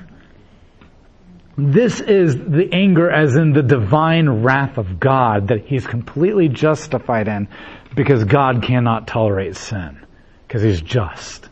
This 1.57 2.01
is 2.01 2.37
the 2.37 2.69
anger 2.73 3.11
as 3.11 3.35
in 3.35 3.55
the 3.55 3.63
divine 3.63 4.29
wrath 4.29 4.77
of 4.77 5.01
God 5.01 5.49
that 5.49 5.67
he's 5.67 5.87
completely 5.87 6.49
justified 6.49 7.29
in 7.29 7.49
because 7.95 8.25
God 8.25 8.63
cannot 8.63 9.07
tolerate 9.07 9.57
sin 9.57 10.05
because 10.47 10.63
he's 10.63 10.83
just. 10.83 11.46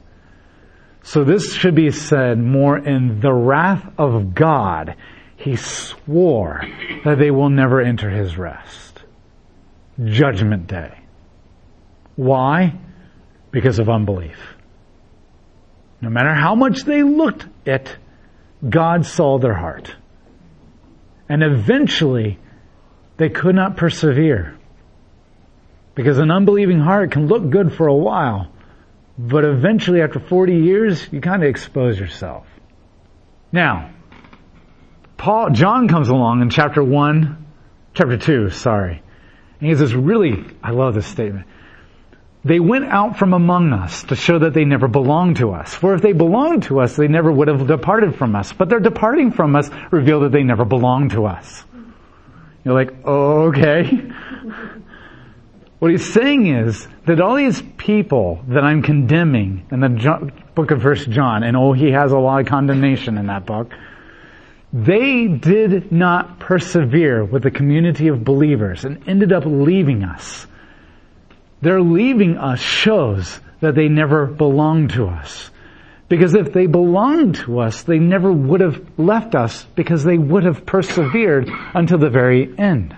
So 1.04 1.22
this 1.22 1.52
should 1.52 1.74
be 1.74 1.90
said 1.90 2.38
more 2.38 2.78
in 2.78 3.20
the 3.20 3.32
wrath 3.32 3.84
of 3.98 4.34
God. 4.34 4.96
He 5.36 5.56
swore 5.56 6.62
that 7.04 7.18
they 7.18 7.30
will 7.30 7.50
never 7.50 7.82
enter 7.82 8.08
his 8.08 8.38
rest. 8.38 9.02
Judgment 10.02 10.66
day. 10.66 10.98
Why? 12.16 12.78
Because 13.50 13.78
of 13.78 13.90
unbelief. 13.90 14.38
No 16.00 16.08
matter 16.08 16.32
how 16.32 16.54
much 16.54 16.84
they 16.84 17.02
looked 17.02 17.46
it, 17.66 17.96
God 18.66 19.04
saw 19.04 19.38
their 19.38 19.54
heart. 19.54 19.94
And 21.28 21.42
eventually, 21.42 22.38
they 23.18 23.28
could 23.28 23.54
not 23.54 23.76
persevere. 23.76 24.56
Because 25.94 26.16
an 26.18 26.30
unbelieving 26.30 26.80
heart 26.80 27.10
can 27.10 27.26
look 27.26 27.50
good 27.50 27.74
for 27.74 27.88
a 27.88 27.94
while, 27.94 28.53
but 29.18 29.44
eventually, 29.44 30.02
after 30.02 30.18
40 30.18 30.56
years, 30.56 31.06
you 31.12 31.20
kind 31.20 31.42
of 31.42 31.48
expose 31.48 31.98
yourself. 31.98 32.46
Now, 33.52 33.90
Paul, 35.16 35.50
John 35.50 35.88
comes 35.88 36.08
along 36.08 36.42
in 36.42 36.50
chapter 36.50 36.82
1, 36.82 37.46
chapter 37.94 38.16
2, 38.16 38.50
sorry. 38.50 39.02
And 39.60 39.68
he 39.68 39.74
this 39.74 39.92
really, 39.92 40.44
I 40.62 40.72
love 40.72 40.94
this 40.94 41.06
statement. 41.06 41.46
They 42.44 42.60
went 42.60 42.84
out 42.84 43.18
from 43.18 43.32
among 43.32 43.72
us 43.72 44.02
to 44.04 44.16
show 44.16 44.40
that 44.40 44.52
they 44.52 44.66
never 44.66 44.86
belonged 44.86 45.36
to 45.36 45.52
us. 45.52 45.74
For 45.74 45.94
if 45.94 46.02
they 46.02 46.12
belonged 46.12 46.64
to 46.64 46.80
us, 46.80 46.94
they 46.94 47.08
never 47.08 47.32
would 47.32 47.48
have 47.48 47.66
departed 47.66 48.16
from 48.16 48.36
us. 48.36 48.52
But 48.52 48.68
their 48.68 48.80
departing 48.80 49.30
from 49.30 49.56
us 49.56 49.70
revealed 49.90 50.24
that 50.24 50.32
they 50.32 50.42
never 50.42 50.66
belonged 50.66 51.12
to 51.12 51.24
us. 51.24 51.64
You're 52.64 52.74
like, 52.74 53.04
okay. 53.06 54.10
What 55.84 55.90
he's 55.90 56.14
saying 56.14 56.46
is 56.46 56.88
that 57.04 57.20
all 57.20 57.36
these 57.36 57.60
people 57.76 58.42
that 58.48 58.64
I'm 58.64 58.80
condemning 58.80 59.66
in 59.70 59.80
the 59.80 60.32
book 60.54 60.70
of 60.70 60.80
First 60.80 61.10
John, 61.10 61.42
and 61.42 61.58
oh, 61.58 61.74
he 61.74 61.90
has 61.90 62.10
a 62.10 62.16
lot 62.16 62.40
of 62.40 62.46
condemnation 62.46 63.18
in 63.18 63.26
that 63.26 63.44
book, 63.44 63.70
they 64.72 65.26
did 65.26 65.92
not 65.92 66.38
persevere 66.38 67.22
with 67.22 67.42
the 67.42 67.50
community 67.50 68.08
of 68.08 68.24
believers 68.24 68.86
and 68.86 69.06
ended 69.06 69.30
up 69.30 69.42
leaving 69.44 70.04
us. 70.04 70.46
Their 71.60 71.82
leaving 71.82 72.38
us 72.38 72.60
shows 72.60 73.38
that 73.60 73.74
they 73.74 73.88
never 73.88 74.24
belonged 74.24 74.92
to 74.92 75.08
us. 75.08 75.50
Because 76.08 76.34
if 76.34 76.54
they 76.54 76.64
belonged 76.64 77.34
to 77.44 77.58
us, 77.58 77.82
they 77.82 77.98
never 77.98 78.32
would 78.32 78.62
have 78.62 78.82
left 78.98 79.34
us 79.34 79.66
because 79.74 80.02
they 80.02 80.16
would 80.16 80.44
have 80.44 80.64
persevered 80.64 81.50
until 81.74 81.98
the 81.98 82.08
very 82.08 82.58
end. 82.58 82.96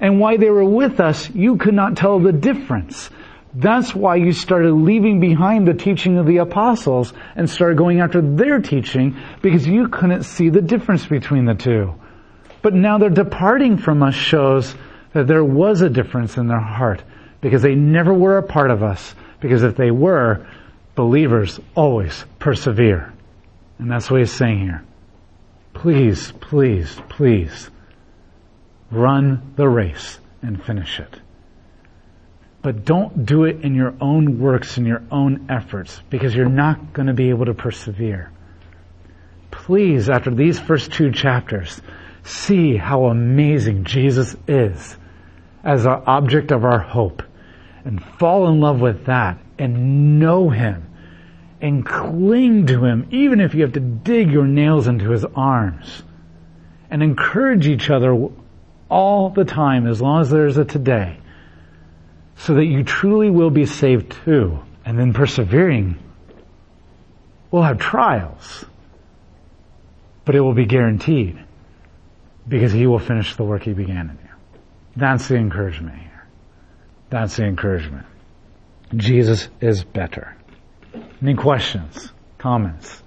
And 0.00 0.20
why 0.20 0.36
they 0.36 0.50
were 0.50 0.64
with 0.64 1.00
us, 1.00 1.28
you 1.30 1.56
could 1.56 1.74
not 1.74 1.96
tell 1.96 2.20
the 2.20 2.32
difference. 2.32 3.10
That's 3.54 3.94
why 3.94 4.16
you 4.16 4.32
started 4.32 4.72
leaving 4.72 5.20
behind 5.20 5.66
the 5.66 5.74
teaching 5.74 6.18
of 6.18 6.26
the 6.26 6.38
apostles 6.38 7.12
and 7.34 7.48
started 7.48 7.78
going 7.78 8.00
after 8.00 8.20
their 8.20 8.60
teaching 8.60 9.16
because 9.42 9.66
you 9.66 9.88
couldn't 9.88 10.24
see 10.24 10.50
the 10.50 10.60
difference 10.60 11.06
between 11.06 11.44
the 11.46 11.54
two. 11.54 11.94
But 12.62 12.74
now 12.74 12.98
their 12.98 13.10
departing 13.10 13.78
from 13.78 14.02
us 14.02 14.14
shows 14.14 14.74
that 15.12 15.26
there 15.26 15.44
was 15.44 15.80
a 15.80 15.88
difference 15.88 16.36
in 16.36 16.48
their 16.48 16.60
heart 16.60 17.02
because 17.40 17.62
they 17.62 17.74
never 17.74 18.12
were 18.12 18.38
a 18.38 18.42
part 18.42 18.70
of 18.70 18.82
us. 18.82 19.14
Because 19.40 19.62
if 19.62 19.76
they 19.76 19.90
were, 19.90 20.46
believers 20.94 21.58
always 21.74 22.24
persevere. 22.38 23.12
And 23.78 23.90
that's 23.90 24.10
what 24.10 24.20
he's 24.20 24.32
saying 24.32 24.60
here. 24.60 24.84
Please, 25.72 26.32
please, 26.32 27.00
please 27.08 27.70
run 28.90 29.52
the 29.56 29.68
race 29.68 30.18
and 30.42 30.62
finish 30.62 31.00
it. 31.00 31.20
But 32.62 32.84
don't 32.84 33.24
do 33.24 33.44
it 33.44 33.62
in 33.62 33.74
your 33.74 33.94
own 34.00 34.40
works 34.40 34.76
and 34.76 34.86
your 34.86 35.02
own 35.10 35.46
efforts 35.48 36.02
because 36.10 36.34
you're 36.34 36.48
not 36.48 36.92
going 36.92 37.06
to 37.06 37.14
be 37.14 37.30
able 37.30 37.46
to 37.46 37.54
persevere. 37.54 38.32
Please, 39.50 40.10
after 40.10 40.34
these 40.34 40.58
first 40.58 40.92
two 40.92 41.12
chapters, 41.12 41.80
see 42.24 42.76
how 42.76 43.06
amazing 43.06 43.84
Jesus 43.84 44.36
is 44.46 44.96
as 45.62 45.86
our 45.86 46.02
object 46.06 46.50
of 46.50 46.64
our 46.64 46.78
hope 46.78 47.22
and 47.84 48.02
fall 48.18 48.48
in 48.48 48.60
love 48.60 48.80
with 48.80 49.06
that 49.06 49.38
and 49.58 50.18
know 50.18 50.50
Him 50.50 50.86
and 51.60 51.84
cling 51.84 52.66
to 52.66 52.84
Him, 52.84 53.08
even 53.10 53.40
if 53.40 53.54
you 53.54 53.62
have 53.62 53.72
to 53.72 53.80
dig 53.80 54.30
your 54.30 54.46
nails 54.46 54.88
into 54.88 55.10
His 55.10 55.24
arms 55.24 56.02
and 56.90 57.02
encourage 57.02 57.66
each 57.66 57.90
other 57.90 58.14
all 58.88 59.30
the 59.30 59.44
time 59.44 59.86
as 59.86 60.00
long 60.00 60.20
as 60.20 60.30
there's 60.30 60.56
a 60.56 60.64
today 60.64 61.18
so 62.36 62.54
that 62.54 62.64
you 62.64 62.84
truly 62.84 63.30
will 63.30 63.50
be 63.50 63.66
saved 63.66 64.16
too. 64.24 64.58
And 64.84 64.98
then 64.98 65.12
persevering, 65.12 65.98
we'll 67.50 67.62
have 67.62 67.78
trials, 67.78 68.64
but 70.24 70.34
it 70.34 70.40
will 70.40 70.54
be 70.54 70.64
guaranteed 70.64 71.38
because 72.46 72.72
He 72.72 72.86
will 72.86 72.98
finish 72.98 73.36
the 73.36 73.44
work 73.44 73.64
He 73.64 73.74
began 73.74 74.08
in 74.10 74.18
you. 74.22 74.34
That's 74.96 75.28
the 75.28 75.36
encouragement 75.36 75.98
here. 75.98 76.26
That's 77.10 77.36
the 77.36 77.44
encouragement. 77.44 78.06
Jesus 78.96 79.48
is 79.60 79.84
better. 79.84 80.34
Any 81.20 81.34
questions? 81.34 82.10
Comments? 82.38 83.02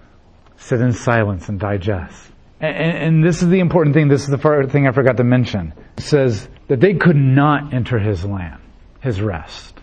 Sit 0.57 0.81
in 0.81 0.93
silence 0.93 1.49
and 1.49 1.59
digest. 1.59 2.30
And, 2.61 2.97
and, 2.97 3.23
this 3.23 3.41
is 3.41 3.49
the 3.49 3.59
important 3.59 3.95
thing. 3.95 4.07
This 4.07 4.21
is 4.21 4.29
the 4.29 4.37
first 4.37 4.69
thing 4.69 4.87
I 4.87 4.91
forgot 4.91 5.17
to 5.17 5.23
mention. 5.23 5.73
It 5.97 6.03
says 6.03 6.47
that 6.67 6.79
they 6.79 6.93
could 6.93 7.15
not 7.15 7.73
enter 7.73 7.97
his 7.97 8.23
land, 8.23 8.61
his 9.01 9.19
rest. 9.19 9.79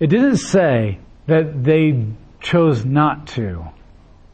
It 0.00 0.08
didn't 0.08 0.38
say 0.38 0.98
that 1.26 1.62
they 1.62 2.06
chose 2.40 2.84
not 2.84 3.28
to, 3.28 3.66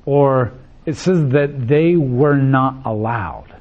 or 0.07 0.53
it 0.86 0.94
says 0.94 1.30
that 1.30 1.66
they 1.66 1.96
were 1.96 2.36
not 2.36 2.86
allowed. 2.86 3.55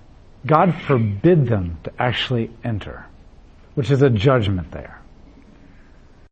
God 0.45 0.75
forbid 0.85 1.47
them 1.47 1.79
to 1.83 1.91
actually 1.99 2.51
enter 2.63 3.07
which 3.77 3.91
is 3.91 4.01
a 4.01 4.09
judgment 4.09 4.71
there. 4.71 4.99